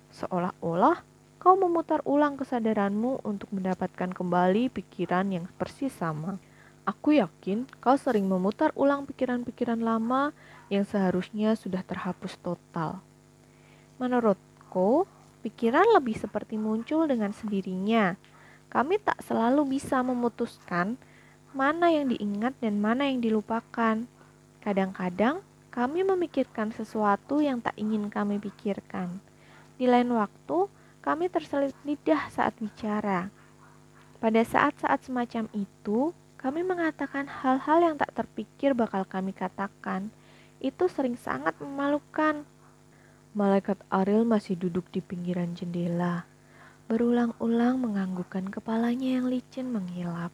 Seolah-olah 0.10 1.06
kau 1.38 1.54
memutar 1.54 2.02
ulang 2.08 2.40
kesadaranmu 2.40 3.22
untuk 3.22 3.54
mendapatkan 3.54 4.10
kembali 4.10 4.74
pikiran 4.74 5.30
yang 5.30 5.46
persis 5.62 5.94
sama. 5.94 6.42
Aku 6.88 7.20
yakin 7.20 7.68
kau 7.84 8.00
sering 8.00 8.26
memutar 8.32 8.72
ulang 8.74 9.04
pikiran-pikiran 9.04 9.84
lama 9.84 10.32
yang 10.72 10.88
seharusnya 10.88 11.54
sudah 11.60 11.84
terhapus 11.84 12.40
total. 12.40 13.04
Menurutku, 13.98 15.10
pikiran 15.42 15.86
lebih 15.98 16.18
seperti 16.18 16.58
muncul 16.58 17.10
dengan 17.10 17.34
sendirinya. 17.34 18.14
Kami 18.70 19.02
tak 19.02 19.22
selalu 19.26 19.78
bisa 19.78 20.06
memutuskan 20.06 20.98
mana 21.56 21.90
yang 21.90 22.14
diingat 22.14 22.54
dan 22.62 22.78
mana 22.78 23.10
yang 23.10 23.24
dilupakan. 23.24 24.06
Kadang-kadang 24.62 25.42
kami 25.74 26.06
memikirkan 26.06 26.70
sesuatu 26.74 27.42
yang 27.42 27.62
tak 27.62 27.74
ingin 27.78 28.10
kami 28.10 28.38
pikirkan. 28.38 29.18
Di 29.78 29.86
lain 29.86 30.14
waktu, 30.14 30.70
kami 31.06 31.30
terselip 31.30 31.74
lidah 31.86 32.30
saat 32.34 32.58
bicara. 32.58 33.30
Pada 34.18 34.42
saat-saat 34.42 35.06
semacam 35.06 35.46
itu, 35.54 36.12
kami 36.38 36.66
mengatakan 36.66 37.30
hal-hal 37.30 37.78
yang 37.82 37.96
tak 37.98 38.14
terpikir 38.14 38.74
bakal 38.74 39.06
kami 39.06 39.34
katakan. 39.34 40.10
Itu 40.58 40.90
sering 40.90 41.18
sangat 41.18 41.54
memalukan. 41.62 42.46
Malaikat 43.36 43.82
Ariel 43.92 44.24
masih 44.24 44.56
duduk 44.56 44.88
di 44.94 45.04
pinggiran 45.04 45.52
jendela, 45.52 46.24
berulang-ulang 46.88 47.76
menganggukkan 47.84 48.48
kepalanya 48.48 49.20
yang 49.20 49.28
licin 49.28 49.68
menghilap. 49.68 50.32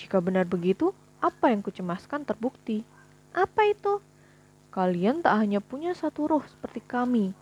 Jika 0.00 0.24
benar 0.24 0.48
begitu, 0.48 0.96
apa 1.20 1.52
yang 1.52 1.60
kucemaskan 1.60 2.24
terbukti. 2.24 2.84
Apa 3.36 3.68
itu? 3.68 4.00
Kalian 4.72 5.20
tak 5.20 5.40
hanya 5.40 5.60
punya 5.60 5.92
satu 5.92 6.28
roh 6.28 6.44
seperti 6.44 6.80
kami. 6.84 7.36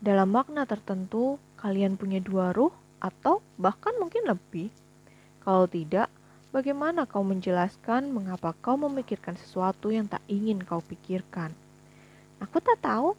Dalam 0.00 0.32
makna 0.32 0.64
tertentu, 0.64 1.40
kalian 1.60 1.96
punya 1.96 2.20
dua 2.20 2.52
ruh 2.52 2.72
atau 3.00 3.44
bahkan 3.60 3.92
mungkin 3.96 4.28
lebih? 4.28 4.68
Kalau 5.40 5.68
tidak, 5.68 6.08
bagaimana 6.52 7.04
kau 7.04 7.24
menjelaskan 7.24 8.12
mengapa 8.12 8.56
kau 8.60 8.76
memikirkan 8.76 9.36
sesuatu 9.36 9.92
yang 9.92 10.08
tak 10.08 10.20
ingin 10.28 10.60
kau 10.60 10.80
pikirkan? 10.80 11.52
Aku 12.40 12.60
tak 12.60 12.80
tahu. 12.84 13.16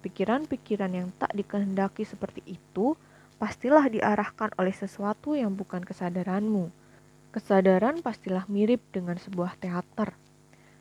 Pikiran-pikiran 0.00 0.92
yang 0.96 1.08
tak 1.20 1.36
dikehendaki 1.36 2.08
seperti 2.08 2.40
itu 2.48 2.96
pastilah 3.36 3.88
diarahkan 3.88 4.52
oleh 4.56 4.72
sesuatu 4.72 5.36
yang 5.36 5.52
bukan 5.52 5.84
kesadaranmu. 5.84 6.72
Kesadaran 7.36 8.00
pastilah 8.00 8.48
mirip 8.48 8.80
dengan 8.92 9.20
sebuah 9.20 9.60
teater. 9.60 10.16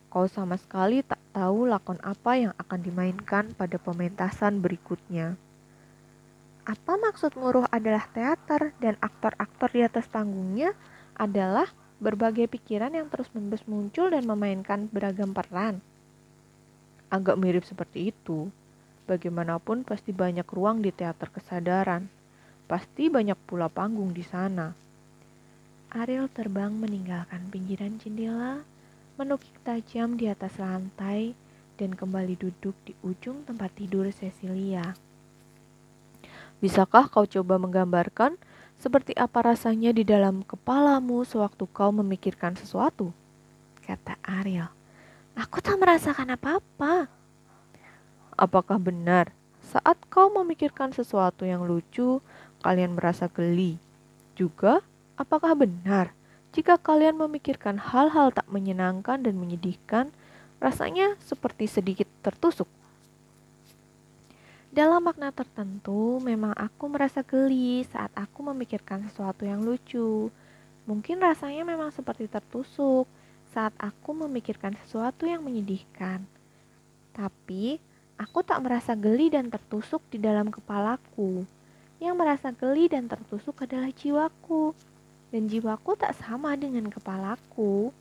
Kau 0.09 0.25
sama 0.25 0.57
sekali 0.57 1.05
tak 1.05 1.21
tahu 1.35 1.69
lakon 1.69 2.01
apa 2.01 2.33
yang 2.33 2.53
akan 2.57 2.79
dimainkan 2.81 3.53
pada 3.53 3.77
pementasan 3.77 4.57
berikutnya. 4.63 5.37
Apa 6.65 6.97
maksud 6.97 7.37
muruh 7.37 7.65
adalah 7.69 8.09
teater 8.09 8.73
dan 8.81 8.97
aktor-aktor 9.03 9.69
di 9.69 9.81
atas 9.85 10.09
panggungnya 10.09 10.73
adalah 11.13 11.69
berbagai 11.99 12.47
pikiran 12.47 12.95
yang 12.95 13.11
terus-menerus 13.11 13.67
muncul 13.67 14.09
dan 14.09 14.23
memainkan 14.25 14.89
beragam 14.89 15.35
peran? 15.35 15.83
Agak 17.11 17.37
mirip 17.37 17.67
seperti 17.67 18.09
itu. 18.09 18.49
Bagaimanapun 19.09 19.81
pasti 19.81 20.13
banyak 20.13 20.45
ruang 20.45 20.85
di 20.85 20.93
teater 20.93 21.33
kesadaran. 21.33 22.05
Pasti 22.69 23.09
banyak 23.09 23.41
pula 23.49 23.65
panggung 23.65 24.13
di 24.13 24.21
sana. 24.21 24.69
Ariel 25.89 26.29
terbang 26.29 26.69
meninggalkan 26.69 27.49
pinggiran 27.49 27.97
jendela, 27.97 28.61
menukik 29.17 29.57
tajam 29.65 30.13
di 30.13 30.29
atas 30.29 30.61
lantai, 30.61 31.33
dan 31.81 31.97
kembali 31.97 32.37
duduk 32.37 32.77
di 32.85 32.93
ujung 33.01 33.41
tempat 33.49 33.73
tidur 33.73 34.05
Cecilia. 34.13 34.93
Bisakah 36.61 37.09
kau 37.09 37.25
coba 37.25 37.57
menggambarkan 37.57 38.37
seperti 38.77 39.17
apa 39.17 39.41
rasanya 39.41 39.89
di 39.89 40.05
dalam 40.05 40.45
kepalamu 40.45 41.25
sewaktu 41.25 41.65
kau 41.73 41.89
memikirkan 41.89 42.53
sesuatu? 42.53 43.09
Kata 43.81 44.21
Ariel. 44.21 44.69
Aku 45.33 45.57
tak 45.65 45.81
merasakan 45.81 46.37
apa-apa. 46.37 47.18
Apakah 48.39 48.79
benar 48.79 49.35
saat 49.59 49.99
kau 50.07 50.31
memikirkan 50.31 50.95
sesuatu 50.95 51.43
yang 51.43 51.67
lucu, 51.67 52.23
kalian 52.63 52.95
merasa 52.95 53.27
geli? 53.27 53.75
Juga, 54.31 54.79
apakah 55.19 55.59
benar 55.59 56.15
jika 56.55 56.79
kalian 56.79 57.19
memikirkan 57.19 57.75
hal-hal 57.75 58.31
tak 58.31 58.47
menyenangkan 58.47 59.27
dan 59.27 59.35
menyedihkan, 59.35 60.15
rasanya 60.63 61.19
seperti 61.19 61.67
sedikit 61.67 62.07
tertusuk? 62.23 62.71
Dalam 64.71 65.03
makna 65.03 65.35
tertentu, 65.35 66.23
memang 66.23 66.55
aku 66.55 66.87
merasa 66.87 67.19
geli 67.19 67.83
saat 67.91 68.15
aku 68.15 68.39
memikirkan 68.55 69.03
sesuatu 69.11 69.43
yang 69.43 69.67
lucu. 69.67 70.31
Mungkin 70.87 71.19
rasanya 71.19 71.67
memang 71.67 71.91
seperti 71.91 72.31
tertusuk 72.31 73.03
saat 73.51 73.75
aku 73.75 74.15
memikirkan 74.15 74.79
sesuatu 74.87 75.27
yang 75.27 75.43
menyedihkan. 75.43 76.23
Tapi 77.11 77.88
aku 78.19 78.43
tak 78.43 78.59
merasa 78.59 78.93
geli 78.99 79.31
dan 79.31 79.47
tertusuk 79.47 80.03
di 80.11 80.19
dalam 80.19 80.51
kepalaku. 80.51 81.47
Yang 82.03 82.15
merasa 82.19 82.51
geli 82.51 82.91
dan 82.91 83.07
tertusuk 83.07 83.63
adalah 83.63 83.89
jiwaku. 83.95 84.75
Dan 85.31 85.47
jiwaku 85.47 85.95
tak 85.95 86.19
sama 86.19 86.59
dengan 86.59 86.91
kepalaku. 86.91 87.95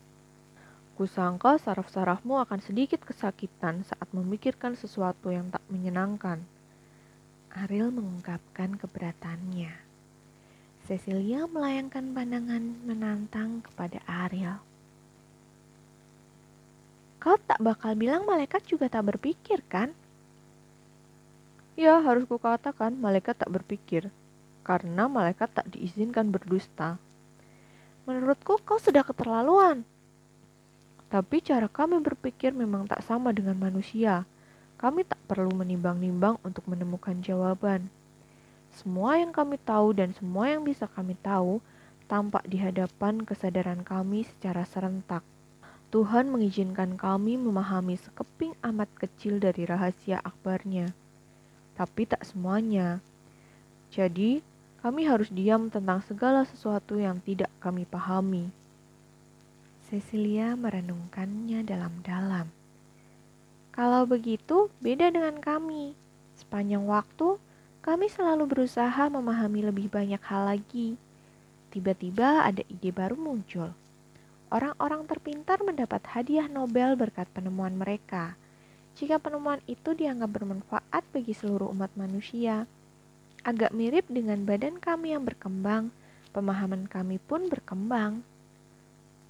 Kusangka 0.98 1.62
saraf-sarafmu 1.62 2.42
akan 2.42 2.58
sedikit 2.58 3.06
kesakitan 3.06 3.87
saat 3.87 4.10
memikirkan 4.10 4.75
sesuatu 4.75 5.30
yang 5.30 5.46
tak 5.46 5.62
menyenangkan. 5.70 6.42
Ariel 7.54 7.94
mengungkapkan 7.94 8.75
keberatannya. 8.75 9.70
Cecilia 10.88 11.46
melayangkan 11.46 12.16
pandangan 12.16 12.64
menantang 12.82 13.62
kepada 13.62 14.02
Ariel. 14.08 14.58
Kau 17.18 17.37
tak 17.44 17.60
bakal 17.60 17.98
bilang 17.98 18.25
malaikat 18.25 18.64
juga 18.66 18.88
tak 18.88 19.10
berpikir, 19.14 19.62
kan? 19.68 19.90
Ya, 21.78 22.02
harus 22.02 22.26
kukatakan 22.26 22.99
malaikat 22.99 23.38
tak 23.38 23.54
berpikir, 23.54 24.11
karena 24.66 25.06
malaikat 25.06 25.47
tak 25.54 25.70
diizinkan 25.70 26.26
berdusta. 26.35 26.99
Menurutku 28.02 28.58
kau 28.66 28.82
sudah 28.82 29.06
keterlaluan. 29.06 29.87
Tapi 31.06 31.38
cara 31.38 31.70
kami 31.70 32.02
berpikir 32.02 32.50
memang 32.50 32.90
tak 32.90 33.06
sama 33.06 33.30
dengan 33.30 33.54
manusia. 33.54 34.26
Kami 34.75 35.06
tak 35.06 35.23
perlu 35.30 35.54
menimbang-nimbang 35.54 36.42
untuk 36.42 36.66
menemukan 36.66 37.14
jawaban. 37.23 37.87
Semua 38.75 39.23
yang 39.23 39.30
kami 39.30 39.54
tahu 39.62 39.94
dan 39.94 40.11
semua 40.18 40.50
yang 40.50 40.66
bisa 40.66 40.90
kami 40.90 41.14
tahu 41.23 41.62
tampak 42.11 42.42
di 42.50 42.58
hadapan 42.58 43.23
kesadaran 43.23 43.87
kami 43.87 44.26
secara 44.26 44.66
serentak. 44.66 45.23
Tuhan 45.94 46.26
mengizinkan 46.26 46.99
kami 46.99 47.38
memahami 47.38 47.94
sekeping 48.02 48.58
amat 48.66 48.90
kecil 48.99 49.38
dari 49.38 49.62
rahasia 49.62 50.18
akbarnya. 50.26 50.90
Tapi 51.78 52.11
tak 52.11 52.26
semuanya. 52.26 52.99
Jadi, 53.94 54.42
kami 54.82 55.06
harus 55.06 55.30
diam 55.30 55.70
tentang 55.70 56.02
segala 56.02 56.42
sesuatu 56.42 56.99
yang 56.99 57.23
tidak 57.23 57.47
kami 57.62 57.87
pahami. 57.87 58.50
Cecilia 59.87 60.58
merenungkannya 60.58 61.62
dalam-dalam. 61.62 62.50
Kalau 63.70 64.02
begitu, 64.11 64.75
beda 64.82 65.14
dengan 65.14 65.38
kami. 65.38 65.94
Sepanjang 66.35 66.82
waktu, 66.82 67.38
kami 67.87 68.11
selalu 68.11 68.50
berusaha 68.50 69.06
memahami 69.06 69.62
lebih 69.62 69.87
banyak 69.87 70.20
hal 70.26 70.50
lagi. 70.50 70.99
Tiba-tiba 71.70 72.42
ada 72.42 72.66
ide 72.66 72.90
baru 72.90 73.14
muncul 73.14 73.70
Orang-orang 74.49 75.04
terpintar 75.04 75.61
mendapat 75.61 76.00
hadiah 76.08 76.49
Nobel 76.49 76.97
berkat 76.97 77.28
penemuan 77.37 77.76
mereka. 77.76 78.32
Jika 78.98 79.22
penemuan 79.22 79.62
itu 79.70 79.94
dianggap 79.94 80.34
bermanfaat 80.34 81.06
bagi 81.14 81.30
seluruh 81.30 81.70
umat 81.70 81.94
manusia, 81.94 82.66
agak 83.46 83.70
mirip 83.70 84.10
dengan 84.10 84.42
badan 84.42 84.82
kami 84.82 85.14
yang 85.14 85.22
berkembang, 85.22 85.94
pemahaman 86.34 86.90
kami 86.90 87.22
pun 87.22 87.46
berkembang. 87.46 88.26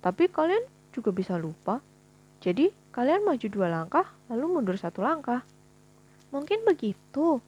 Tapi 0.00 0.32
kalian 0.32 0.64
juga 0.96 1.12
bisa 1.12 1.37
lupa. 1.37 1.84
Jadi, 2.40 2.72
kalian 2.96 3.28
maju 3.28 3.46
dua 3.52 3.68
langkah, 3.68 4.08
lalu 4.32 4.56
mundur 4.56 4.80
satu 4.80 5.04
langkah. 5.04 5.44
Mungkin 6.32 6.64
begitu. 6.64 7.44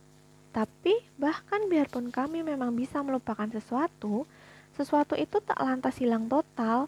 Tapi, 0.52 1.00
bahkan 1.16 1.72
biarpun 1.72 2.12
kami 2.12 2.44
memang 2.44 2.76
bisa 2.76 3.00
melupakan 3.00 3.48
sesuatu, 3.48 4.28
sesuatu 4.76 5.16
itu 5.16 5.40
tak 5.40 5.56
lantas 5.56 5.96
hilang 5.96 6.28
total 6.28 6.84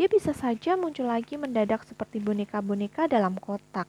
dia 0.00 0.08
bisa 0.08 0.32
saja 0.32 0.80
muncul 0.80 1.04
lagi 1.04 1.36
mendadak 1.36 1.84
seperti 1.84 2.24
boneka-boneka 2.24 3.04
dalam 3.04 3.36
kotak. 3.36 3.84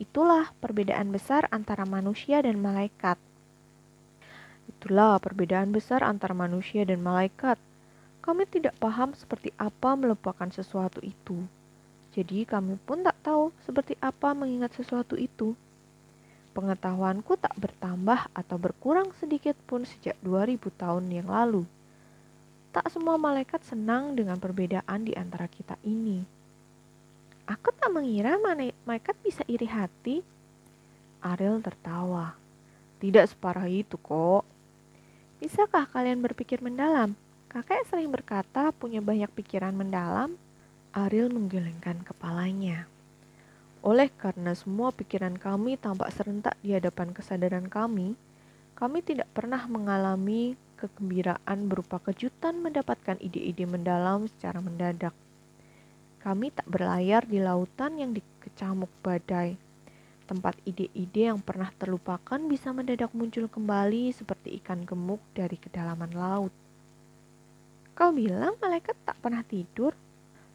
Itulah 0.00 0.52
perbedaan 0.62 1.12
besar 1.12 1.48
antara 1.52 1.84
manusia 1.84 2.40
dan 2.40 2.60
malaikat. 2.62 3.20
Itulah 4.68 5.20
perbedaan 5.20 5.74
besar 5.74 6.00
antara 6.00 6.32
manusia 6.32 6.86
dan 6.88 7.04
malaikat. 7.04 7.60
Kami 8.22 8.46
tidak 8.46 8.78
paham 8.78 9.12
seperti 9.12 9.50
apa 9.58 9.98
melupakan 9.98 10.46
sesuatu 10.48 11.02
itu. 11.02 11.44
Jadi 12.12 12.44
kami 12.44 12.76
pun 12.76 13.00
tak 13.02 13.16
tahu 13.24 13.50
seperti 13.64 13.96
apa 13.98 14.36
mengingat 14.36 14.76
sesuatu 14.76 15.16
itu. 15.16 15.56
Pengetahuanku 16.52 17.40
tak 17.40 17.56
bertambah 17.56 18.28
atau 18.36 18.56
berkurang 18.60 19.08
sedikit 19.16 19.56
pun 19.64 19.88
sejak 19.88 20.20
2000 20.20 20.60
tahun 20.76 21.08
yang 21.08 21.32
lalu. 21.32 21.64
Tak 22.72 22.92
semua 22.92 23.16
malaikat 23.16 23.64
senang 23.64 24.12
dengan 24.12 24.36
perbedaan 24.36 25.04
di 25.04 25.16
antara 25.16 25.48
kita 25.48 25.80
ini. 25.84 26.41
Aku 27.52 27.68
tak 27.76 27.92
mengira 27.92 28.40
malaikat 28.40 29.12
bisa 29.20 29.44
iri 29.44 29.68
hati. 29.68 30.24
Ariel 31.20 31.60
tertawa. 31.60 32.32
Tidak 32.96 33.28
separah 33.28 33.68
itu 33.68 34.00
kok. 34.00 34.48
Bisakah 35.36 35.84
kalian 35.84 36.24
berpikir 36.24 36.64
mendalam? 36.64 37.12
Kakek 37.52 37.84
sering 37.92 38.08
berkata 38.08 38.72
punya 38.72 39.04
banyak 39.04 39.28
pikiran 39.36 39.76
mendalam. 39.76 40.32
Ariel 40.96 41.28
menggelengkan 41.28 42.00
kepalanya. 42.00 42.88
Oleh 43.84 44.08
karena 44.16 44.56
semua 44.56 44.88
pikiran 44.88 45.36
kami 45.36 45.76
tampak 45.76 46.08
serentak 46.16 46.56
di 46.64 46.72
hadapan 46.72 47.12
kesadaran 47.12 47.68
kami, 47.68 48.16
kami 48.72 49.04
tidak 49.04 49.28
pernah 49.36 49.60
mengalami 49.68 50.56
kegembiraan 50.80 51.68
berupa 51.68 52.00
kejutan 52.00 52.64
mendapatkan 52.64 53.20
ide-ide 53.20 53.68
mendalam 53.68 54.24
secara 54.32 54.64
mendadak. 54.64 55.12
Kami 56.22 56.54
tak 56.54 56.70
berlayar 56.70 57.26
di 57.26 57.42
lautan 57.42 57.98
yang 57.98 58.14
dikecamuk 58.14 58.90
badai. 59.02 59.58
Tempat 60.30 60.54
ide-ide 60.62 61.34
yang 61.34 61.42
pernah 61.42 61.68
terlupakan 61.74 62.38
bisa 62.46 62.70
mendadak 62.70 63.10
muncul 63.10 63.50
kembali 63.50 64.14
seperti 64.14 64.54
ikan 64.62 64.86
gemuk 64.86 65.18
dari 65.34 65.58
kedalaman 65.58 66.14
laut. 66.14 66.54
Kau 67.98 68.14
bilang 68.14 68.54
malaikat 68.62 68.94
tak 69.02 69.18
pernah 69.18 69.42
tidur? 69.42 69.98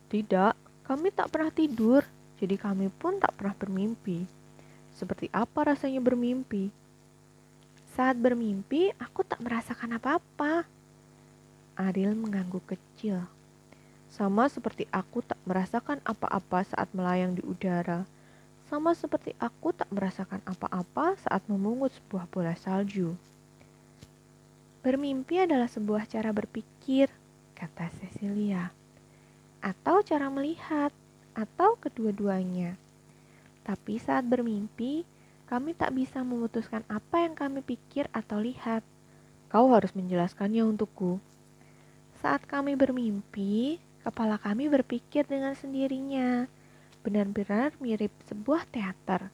Tidak, 0.08 0.56
kami 0.88 1.12
tak 1.12 1.36
pernah 1.36 1.52
tidur, 1.52 2.00
jadi 2.40 2.56
kami 2.56 2.88
pun 2.88 3.20
tak 3.20 3.36
pernah 3.36 3.54
bermimpi. 3.54 4.24
Seperti 4.96 5.28
apa 5.36 5.76
rasanya 5.76 6.00
bermimpi? 6.00 6.72
Saat 7.94 8.18
bermimpi, 8.18 8.96
aku 8.98 9.22
tak 9.28 9.44
merasakan 9.44 10.00
apa-apa. 10.00 10.64
Ariel 11.78 12.16
mengangguk 12.18 12.66
kecil. 12.66 13.37
Sama 14.12 14.48
seperti 14.48 14.88
aku 14.90 15.22
tak 15.24 15.38
merasakan 15.44 16.00
apa-apa 16.08 16.64
saat 16.68 16.88
melayang 16.96 17.36
di 17.36 17.44
udara. 17.44 18.08
Sama 18.68 18.92
seperti 18.92 19.32
aku 19.40 19.72
tak 19.72 19.88
merasakan 19.92 20.44
apa-apa 20.44 21.16
saat 21.24 21.44
memungut 21.48 21.96
sebuah 21.96 22.28
bola 22.28 22.56
salju. 22.56 23.16
Bermimpi 24.84 25.44
adalah 25.44 25.68
sebuah 25.68 26.08
cara 26.08 26.32
berpikir, 26.32 27.12
kata 27.56 27.92
Cecilia. 28.00 28.72
Atau 29.60 30.00
cara 30.04 30.32
melihat, 30.32 30.96
atau 31.36 31.76
kedua-duanya. 31.78 32.76
Tapi 33.68 34.00
saat 34.00 34.24
bermimpi, 34.24 35.04
kami 35.48 35.72
tak 35.76 35.96
bisa 35.96 36.24
memutuskan 36.24 36.84
apa 36.92 37.24
yang 37.24 37.36
kami 37.36 37.64
pikir 37.64 38.12
atau 38.12 38.40
lihat. 38.40 38.84
Kau 39.48 39.72
harus 39.72 39.96
menjelaskannya 39.96 40.64
untukku. 40.64 41.24
Saat 42.20 42.44
kami 42.44 42.76
bermimpi, 42.76 43.80
kepala 44.08 44.40
kami 44.40 44.72
berpikir 44.72 45.28
dengan 45.28 45.52
sendirinya. 45.52 46.48
Benar-benar 47.04 47.76
mirip 47.84 48.16
sebuah 48.32 48.64
teater. 48.72 49.28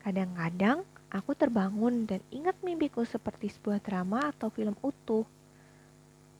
Kadang-kadang 0.00 0.88
aku 1.12 1.36
terbangun 1.36 2.08
dan 2.08 2.24
ingat 2.32 2.56
mimpiku 2.64 3.04
seperti 3.04 3.52
sebuah 3.52 3.84
drama 3.84 4.32
atau 4.32 4.48
film 4.48 4.72
utuh. 4.80 5.28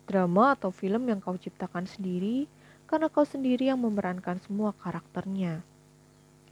Drama 0.09 0.57
atau 0.57 0.73
film 0.73 1.13
yang 1.13 1.21
kau 1.21 1.37
ciptakan 1.37 1.85
sendiri 1.85 2.49
karena 2.89 3.13
kau 3.13 3.29
sendiri 3.29 3.69
yang 3.69 3.85
memerankan 3.85 4.41
semua 4.41 4.73
karakternya. 4.81 5.61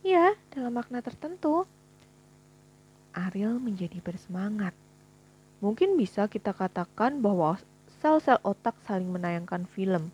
Ya, 0.04 0.36
dalam 0.52 0.76
makna 0.76 1.00
tertentu. 1.00 1.64
Ariel 3.16 3.56
menjadi 3.56 4.04
bersemangat. 4.04 4.76
Mungkin 5.64 5.96
bisa 5.96 6.28
kita 6.28 6.52
katakan 6.52 7.24
bahwa 7.24 7.56
sel-sel 8.00 8.40
otak 8.44 8.76
saling 8.84 9.08
menayangkan 9.08 9.64
film. 9.64 10.12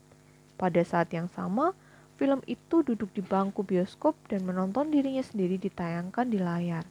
Pada 0.56 0.80
saat 0.80 1.12
yang 1.12 1.28
sama, 1.28 1.76
film 2.16 2.40
itu 2.48 2.80
duduk 2.80 3.12
di 3.12 3.20
bangku 3.20 3.60
bioskop 3.60 4.16
dan 4.32 4.48
menonton 4.48 4.88
dirinya 4.88 5.20
sendiri 5.20 5.60
ditayangkan 5.60 6.26
di 6.32 6.40
layar. 6.40 6.84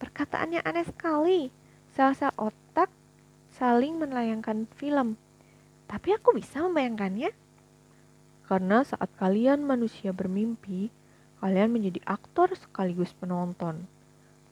Perkataannya 0.00 0.64
aneh 0.64 0.88
sekali. 0.88 1.40
Sel-sel 1.92 2.32
otak 2.40 2.88
saling 3.52 4.00
menayangkan 4.00 4.64
film. 4.72 5.20
Tapi 5.84 6.16
aku 6.16 6.32
bisa 6.32 6.64
membayangkannya. 6.64 7.28
Karena 8.48 8.80
saat 8.80 9.12
kalian 9.20 9.60
manusia 9.60 10.16
bermimpi, 10.16 10.88
kalian 11.44 11.68
menjadi 11.76 12.00
aktor 12.08 12.56
sekaligus 12.56 13.12
penonton. 13.12 13.84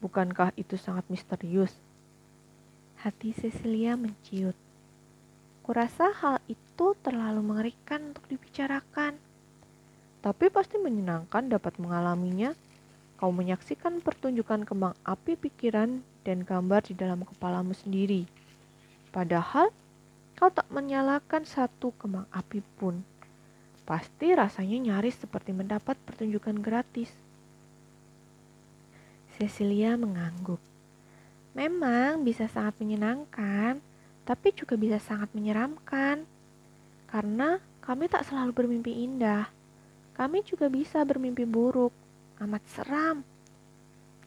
Bukankah 0.04 0.52
itu 0.60 0.76
sangat 0.76 1.08
misterius? 1.08 1.72
Hati 3.00 3.32
Cecilia 3.32 3.96
menciut. 3.96 4.67
Kurasa 5.68 6.16
hal 6.16 6.40
itu 6.48 6.96
terlalu 7.04 7.44
mengerikan 7.44 8.00
untuk 8.08 8.24
dibicarakan. 8.24 9.20
Tapi 10.24 10.48
pasti 10.48 10.80
menyenangkan 10.80 11.44
dapat 11.44 11.76
mengalaminya. 11.76 12.56
kau 13.20 13.28
menyaksikan 13.28 14.00
pertunjukan 14.00 14.64
kembang 14.64 14.96
api 15.04 15.36
pikiran 15.36 16.00
dan 16.24 16.40
gambar 16.40 16.88
di 16.88 16.96
dalam 16.96 17.20
kepalamu 17.20 17.76
sendiri. 17.76 18.24
Padahal 19.12 19.68
kau 20.40 20.48
tak 20.48 20.64
menyalakan 20.72 21.44
satu 21.44 21.92
kembang 22.00 22.24
api 22.32 22.64
pun. 22.80 23.04
Pasti 23.84 24.32
rasanya 24.32 24.80
nyaris 24.80 25.20
seperti 25.20 25.52
mendapat 25.52 26.00
pertunjukan 26.08 26.64
gratis. 26.64 27.12
Cecilia 29.36 30.00
mengangguk. 30.00 30.62
Memang 31.52 32.24
bisa 32.24 32.48
sangat 32.48 32.78
menyenangkan, 32.80 33.84
tapi 34.28 34.52
juga 34.52 34.76
bisa 34.76 35.00
sangat 35.00 35.32
menyeramkan. 35.32 36.28
Karena 37.08 37.56
kami 37.80 38.12
tak 38.12 38.28
selalu 38.28 38.52
bermimpi 38.52 38.92
indah. 38.92 39.48
Kami 40.12 40.44
juga 40.44 40.68
bisa 40.68 41.00
bermimpi 41.08 41.48
buruk, 41.48 41.96
amat 42.44 42.60
seram. 42.68 43.24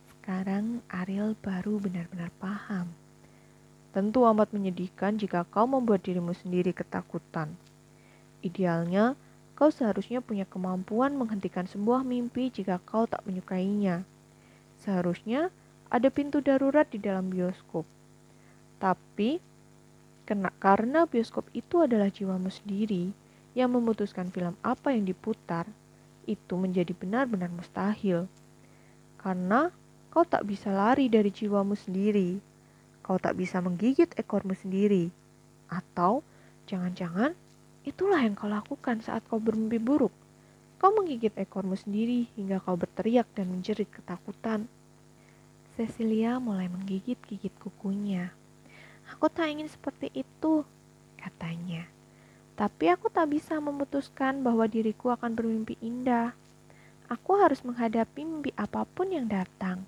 Sekarang 0.09 0.81
Ariel 0.89 1.37
baru 1.37 1.77
benar-benar 1.77 2.33
paham. 2.41 2.89
Tentu 3.93 4.25
amat 4.25 4.49
menyedihkan 4.49 5.21
jika 5.21 5.45
kau 5.45 5.69
membuat 5.69 6.01
dirimu 6.01 6.33
sendiri 6.33 6.73
ketakutan. 6.73 7.53
Idealnya, 8.41 9.13
kau 9.53 9.69
seharusnya 9.69 10.25
punya 10.25 10.49
kemampuan 10.49 11.13
menghentikan 11.13 11.69
sebuah 11.69 12.01
mimpi 12.01 12.49
jika 12.49 12.81
kau 12.81 13.05
tak 13.05 13.21
menyukainya. 13.29 14.01
Seharusnya 14.81 15.53
ada 15.93 16.09
pintu 16.09 16.41
darurat 16.41 16.89
di 16.89 16.97
dalam 16.97 17.29
bioskop. 17.29 17.85
Tapi 18.81 19.50
kena, 20.25 20.53
karena 20.61 21.09
bioskop 21.09 21.49
itu 21.51 21.83
adalah 21.83 22.07
jiwamu 22.07 22.49
sendiri 22.49 23.13
yang 23.57 23.75
memutuskan 23.75 24.31
film 24.31 24.55
apa 24.63 24.95
yang 24.95 25.03
diputar, 25.03 25.67
itu 26.29 26.53
menjadi 26.55 26.93
benar-benar 26.95 27.51
mustahil. 27.51 28.29
Karena 29.19 29.69
kau 30.09 30.25
tak 30.25 30.47
bisa 30.47 30.73
lari 30.73 31.11
dari 31.11 31.29
jiwamu 31.29 31.77
sendiri. 31.77 32.39
Kau 33.01 33.17
tak 33.17 33.37
bisa 33.37 33.59
menggigit 33.59 34.09
ekormu 34.17 34.53
sendiri. 34.53 35.09
Atau 35.69 36.25
jangan-jangan 36.69 37.33
itulah 37.85 38.21
yang 38.21 38.37
kau 38.37 38.49
lakukan 38.49 39.01
saat 39.01 39.25
kau 39.29 39.41
bermimpi 39.41 39.81
buruk. 39.81 40.13
Kau 40.81 40.89
menggigit 40.93 41.33
ekormu 41.37 41.77
sendiri 41.77 42.25
hingga 42.33 42.57
kau 42.61 42.73
berteriak 42.73 43.29
dan 43.37 43.53
menjerit 43.53 43.89
ketakutan. 43.89 44.65
Cecilia 45.77 46.41
mulai 46.41 46.67
menggigit-gigit 46.67 47.53
kukunya. 47.61 48.33
Aku 49.11 49.27
tak 49.27 49.51
ingin 49.51 49.67
seperti 49.67 50.07
itu, 50.15 50.63
katanya. 51.19 51.87
Tapi 52.55 52.93
aku 52.93 53.09
tak 53.09 53.31
bisa 53.33 53.57
memutuskan 53.57 54.45
bahwa 54.45 54.69
diriku 54.69 55.09
akan 55.11 55.33
bermimpi 55.33 55.75
indah. 55.81 56.31
Aku 57.11 57.35
harus 57.41 57.59
menghadapi 57.65 58.23
mimpi 58.23 58.51
apa 58.55 58.87
pun 58.87 59.11
yang 59.11 59.27
datang. 59.27 59.83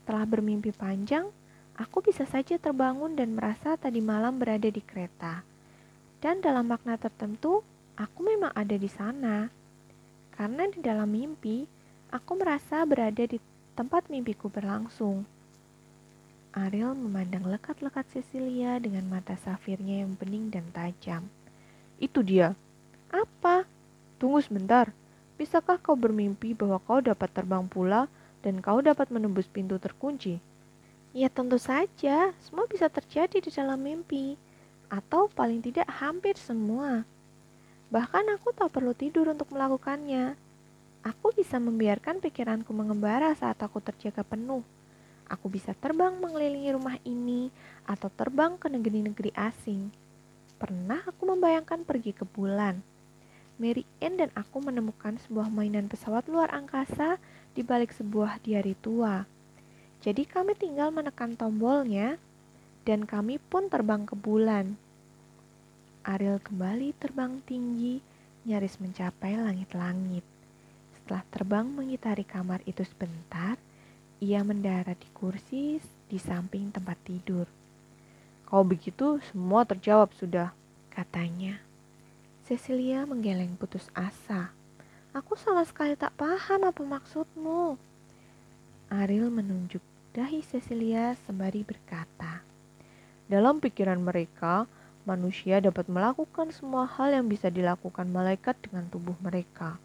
Setelah 0.00 0.26
bermimpi 0.26 0.74
panjang, 0.74 1.30
aku 1.78 2.02
bisa 2.02 2.26
saja 2.26 2.58
terbangun 2.58 3.14
dan 3.14 3.36
merasa 3.36 3.78
tadi 3.78 4.02
malam 4.02 4.40
berada 4.40 4.66
di 4.66 4.82
kereta. 4.82 5.46
Dan 6.18 6.42
dalam 6.42 6.66
makna 6.66 6.98
tertentu, 6.98 7.62
aku 7.94 8.20
memang 8.26 8.50
ada 8.56 8.74
di 8.74 8.90
sana. 8.90 9.46
Karena 10.34 10.66
di 10.66 10.80
dalam 10.82 11.06
mimpi, 11.06 11.68
aku 12.10 12.32
merasa 12.34 12.82
berada 12.88 13.22
di 13.28 13.38
tempat 13.78 14.08
mimpiku 14.08 14.50
berlangsung. 14.50 15.24
Ariel 16.50 16.98
memandang 16.98 17.46
lekat-lekat 17.46 18.10
Cecilia 18.10 18.74
dengan 18.82 19.06
mata 19.06 19.38
safirnya 19.38 20.02
yang 20.02 20.18
bening 20.18 20.50
dan 20.50 20.66
tajam. 20.74 21.30
Itu 22.02 22.26
dia. 22.26 22.58
Apa? 23.06 23.62
Tunggu 24.18 24.42
sebentar. 24.42 24.90
Bisakah 25.38 25.78
kau 25.78 25.94
bermimpi 25.94 26.58
bahwa 26.58 26.82
kau 26.82 26.98
dapat 26.98 27.30
terbang 27.30 27.70
pula 27.70 28.10
dan 28.42 28.58
kau 28.58 28.82
dapat 28.82 29.14
menembus 29.14 29.46
pintu 29.46 29.78
terkunci? 29.78 30.42
Ya 31.14 31.30
tentu 31.30 31.54
saja, 31.54 32.34
semua 32.42 32.66
bisa 32.66 32.90
terjadi 32.90 33.38
di 33.38 33.50
dalam 33.54 33.78
mimpi. 33.78 34.34
Atau 34.90 35.30
paling 35.30 35.62
tidak 35.62 35.86
hampir 35.86 36.34
semua. 36.34 37.06
Bahkan 37.94 38.26
aku 38.34 38.50
tak 38.58 38.74
perlu 38.74 38.90
tidur 38.90 39.30
untuk 39.30 39.54
melakukannya. 39.54 40.34
Aku 41.06 41.30
bisa 41.30 41.62
membiarkan 41.62 42.18
pikiranku 42.18 42.74
mengembara 42.74 43.30
saat 43.38 43.62
aku 43.62 43.78
terjaga 43.78 44.26
penuh. 44.26 44.66
Aku 45.30 45.46
bisa 45.46 45.70
terbang 45.78 46.18
mengelilingi 46.18 46.74
rumah 46.74 46.98
ini 47.06 47.54
atau 47.86 48.10
terbang 48.10 48.58
ke 48.58 48.66
negeri-negeri 48.66 49.30
asing. 49.38 49.94
Pernah 50.58 51.06
aku 51.06 51.30
membayangkan 51.30 51.86
pergi 51.86 52.10
ke 52.10 52.26
bulan. 52.26 52.82
Mary 53.54 53.86
Ann 54.02 54.18
dan 54.18 54.34
aku 54.34 54.58
menemukan 54.58 55.22
sebuah 55.22 55.46
mainan 55.46 55.86
pesawat 55.86 56.26
luar 56.26 56.50
angkasa 56.50 57.22
di 57.54 57.62
balik 57.62 57.94
sebuah 57.94 58.42
diari 58.42 58.74
tua. 58.74 59.22
Jadi 60.02 60.26
kami 60.26 60.58
tinggal 60.58 60.90
menekan 60.90 61.38
tombolnya 61.38 62.18
dan 62.82 63.06
kami 63.06 63.38
pun 63.38 63.70
terbang 63.70 64.02
ke 64.08 64.18
bulan. 64.18 64.74
Ariel 66.02 66.40
kembali 66.40 66.96
terbang 66.96 67.38
tinggi, 67.44 68.00
nyaris 68.48 68.80
mencapai 68.80 69.36
langit-langit. 69.36 70.24
Setelah 70.96 71.22
terbang 71.28 71.66
mengitari 71.68 72.24
kamar 72.24 72.64
itu 72.64 72.80
sebentar, 72.82 73.60
ia 74.20 74.44
mendarat 74.44 75.00
di 75.00 75.08
kursi 75.16 75.80
di 75.80 76.20
samping 76.20 76.68
tempat 76.68 77.00
tidur. 77.08 77.48
Kalau 78.44 78.68
begitu, 78.68 79.16
semua 79.32 79.64
terjawab 79.64 80.12
sudah, 80.12 80.52
katanya. 80.92 81.56
Cecilia 82.44 83.08
menggeleng 83.08 83.56
putus 83.56 83.88
asa. 83.96 84.52
Aku 85.16 85.40
sama 85.40 85.64
sekali 85.64 85.96
tak 85.96 86.12
paham 86.20 86.68
apa 86.68 86.82
maksudmu. 86.84 87.80
Ariel 88.92 89.32
menunjuk 89.32 89.80
dahi 90.12 90.44
Cecilia 90.44 91.16
sembari 91.24 91.64
berkata, 91.64 92.44
Dalam 93.24 93.62
pikiran 93.62 94.02
mereka, 94.02 94.68
manusia 95.08 95.64
dapat 95.64 95.88
melakukan 95.88 96.52
semua 96.52 96.84
hal 96.84 97.16
yang 97.16 97.30
bisa 97.30 97.48
dilakukan 97.48 98.10
malaikat 98.10 98.58
dengan 98.60 98.84
tubuh 98.90 99.16
mereka. 99.24 99.80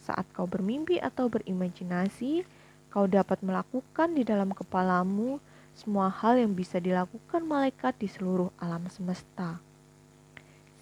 Saat 0.00 0.26
kau 0.34 0.48
bermimpi 0.48 0.98
atau 0.98 1.28
berimajinasi, 1.28 2.42
kau 2.90 3.06
dapat 3.06 3.38
melakukan 3.40 4.12
di 4.12 4.26
dalam 4.26 4.50
kepalamu 4.52 5.38
semua 5.72 6.10
hal 6.10 6.36
yang 6.36 6.52
bisa 6.52 6.76
dilakukan 6.76 7.46
malaikat 7.46 7.96
di 7.96 8.10
seluruh 8.10 8.50
alam 8.58 8.84
semesta. 8.90 9.62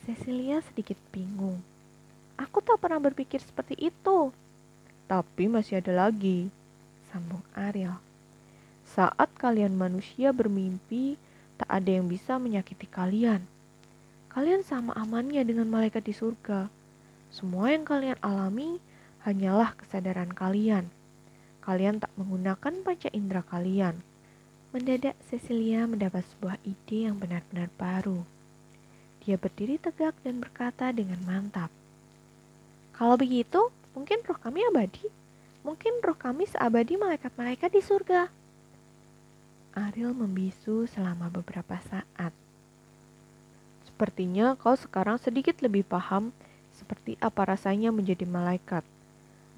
Cecilia 0.03 0.65
sedikit 0.65 0.97
bingung. 1.13 1.61
Aku 2.41 2.65
tak 2.65 2.81
pernah 2.81 2.99
berpikir 2.99 3.39
seperti 3.39 3.77
itu. 3.77 4.33
Tapi 5.05 5.45
masih 5.47 5.85
ada 5.85 6.09
lagi, 6.09 6.49
sambung 7.13 7.45
Ariel. 7.53 8.01
Saat 8.89 9.31
kalian 9.37 9.77
manusia 9.77 10.33
bermimpi, 10.33 11.21
tak 11.61 11.69
ada 11.69 12.01
yang 12.01 12.09
bisa 12.09 12.41
menyakiti 12.41 12.89
kalian 12.89 13.45
kalian 14.39 14.63
sama 14.63 14.95
amannya 14.95 15.43
dengan 15.43 15.67
malaikat 15.67 16.07
di 16.07 16.15
surga. 16.15 16.71
Semua 17.35 17.75
yang 17.75 17.83
kalian 17.83 18.15
alami 18.23 18.79
hanyalah 19.27 19.75
kesadaran 19.75 20.31
kalian. 20.31 20.87
Kalian 21.69 22.01
tak 22.01 22.09
menggunakan 22.17 22.81
panca 22.81 23.13
indera 23.13 23.45
kalian. 23.45 24.01
Mendadak 24.73 25.21
Cecilia 25.29 25.85
mendapat 25.85 26.25
sebuah 26.33 26.57
ide 26.65 27.05
yang 27.05 27.21
benar-benar 27.21 27.69
baru. 27.77 28.25
Dia 29.21 29.37
berdiri 29.37 29.77
tegak 29.77 30.17
dan 30.25 30.41
berkata 30.41 30.89
dengan 30.97 31.21
mantap. 31.29 31.69
Kalau 32.97 33.21
begitu, 33.21 33.69
mungkin 33.93 34.25
roh 34.25 34.41
kami 34.41 34.65
abadi. 34.65 35.13
Mungkin 35.61 36.01
roh 36.01 36.17
kami 36.17 36.49
seabadi 36.49 36.97
malaikat-malaikat 36.97 37.69
di 37.69 37.85
surga. 37.85 38.33
Ariel 39.77 40.17
membisu 40.17 40.89
selama 40.89 41.29
beberapa 41.29 41.77
saat. 41.85 42.33
Sepertinya 43.85 44.57
kau 44.57 44.73
sekarang 44.73 45.21
sedikit 45.21 45.61
lebih 45.61 45.85
paham 45.85 46.33
seperti 46.73 47.21
apa 47.21 47.45
rasanya 47.45 47.93
menjadi 47.93 48.25
malaikat. 48.25 48.89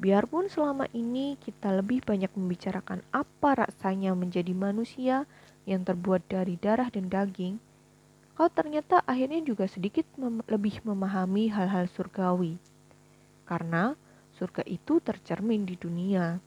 Biarpun 0.00 0.48
selama 0.48 0.88
ini 0.96 1.36
kita 1.36 1.76
lebih 1.76 2.00
banyak 2.00 2.32
membicarakan 2.32 3.04
apa 3.12 3.68
rasanya 3.68 4.16
menjadi 4.16 4.56
manusia 4.56 5.28
yang 5.68 5.84
terbuat 5.84 6.24
dari 6.24 6.56
darah 6.56 6.88
dan 6.88 7.12
daging, 7.12 7.60
kau 8.32 8.48
ternyata 8.48 9.04
akhirnya 9.04 9.44
juga 9.44 9.68
sedikit 9.68 10.08
mem 10.16 10.40
lebih 10.48 10.80
memahami 10.88 11.52
hal-hal 11.52 11.84
surgawi. 11.92 12.56
Karena 13.44 13.92
surga 14.40 14.64
itu 14.64 15.04
tercermin 15.04 15.68
di 15.68 15.76
dunia. 15.76 16.40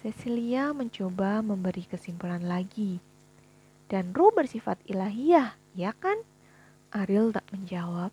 Cecilia 0.00 0.72
mencoba 0.72 1.44
memberi 1.44 1.84
kesimpulan 1.84 2.48
lagi. 2.48 2.96
Dan 3.92 4.16
ruh 4.16 4.32
bersifat 4.32 4.80
ilahiyah, 4.88 5.52
ya 5.76 5.92
kan? 5.92 6.16
Ariel 6.96 7.28
tak 7.28 7.44
menjawab, 7.52 8.08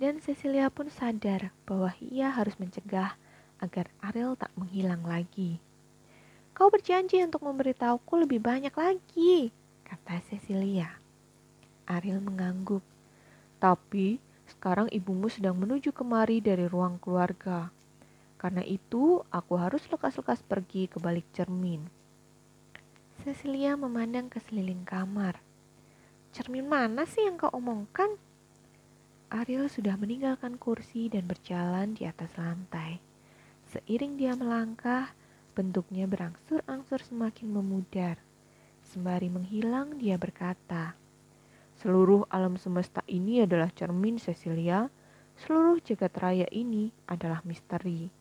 dan 0.00 0.24
Cecilia 0.24 0.72
pun 0.72 0.88
sadar 0.88 1.52
bahwa 1.68 1.92
ia 2.00 2.32
harus 2.32 2.56
mencegah 2.56 3.20
agar 3.62 3.86
Ariel 4.02 4.34
tak 4.34 4.50
menghilang 4.58 5.06
lagi. 5.06 5.62
Kau 6.52 6.68
berjanji 6.68 7.22
untuk 7.22 7.46
memberitahuku 7.46 8.12
lebih 8.26 8.42
banyak 8.42 8.74
lagi, 8.74 9.54
kata 9.86 10.20
Cecilia. 10.26 10.98
Ariel 11.86 12.18
mengangguk. 12.18 12.82
Tapi 13.62 14.18
sekarang 14.50 14.90
ibumu 14.90 15.30
sedang 15.30 15.54
menuju 15.56 15.94
kemari 15.94 16.42
dari 16.42 16.66
ruang 16.66 16.98
keluarga. 16.98 17.70
Karena 18.36 18.66
itu, 18.66 19.22
aku 19.30 19.54
harus 19.54 19.86
lekas-lekas 19.86 20.42
pergi 20.42 20.90
ke 20.90 20.98
balik 20.98 21.24
cermin. 21.30 21.86
Cecilia 23.22 23.78
memandang 23.78 24.26
ke 24.26 24.42
seliling 24.42 24.82
kamar. 24.82 25.38
Cermin 26.34 26.66
mana 26.66 27.06
sih 27.06 27.22
yang 27.22 27.38
kau 27.38 27.54
omongkan? 27.54 28.18
Ariel 29.30 29.70
sudah 29.70 29.94
meninggalkan 29.94 30.58
kursi 30.58 31.06
dan 31.06 31.30
berjalan 31.30 31.94
di 31.94 32.04
atas 32.04 32.34
lantai. 32.34 33.11
Seiring 33.72 34.20
dia 34.20 34.36
melangkah, 34.36 35.16
bentuknya 35.56 36.04
berangsur-angsur 36.04 37.00
semakin 37.08 37.48
memudar. 37.56 38.20
Sembari 38.84 39.32
menghilang, 39.32 39.96
dia 39.96 40.20
berkata, 40.20 40.92
Seluruh 41.80 42.28
alam 42.28 42.60
semesta 42.60 43.00
ini 43.08 43.40
adalah 43.40 43.72
cermin 43.72 44.20
Cecilia. 44.20 44.92
Seluruh 45.40 45.80
jagat 45.80 46.12
raya 46.20 46.44
ini 46.52 46.92
adalah 47.08 47.40
misteri. 47.48 48.12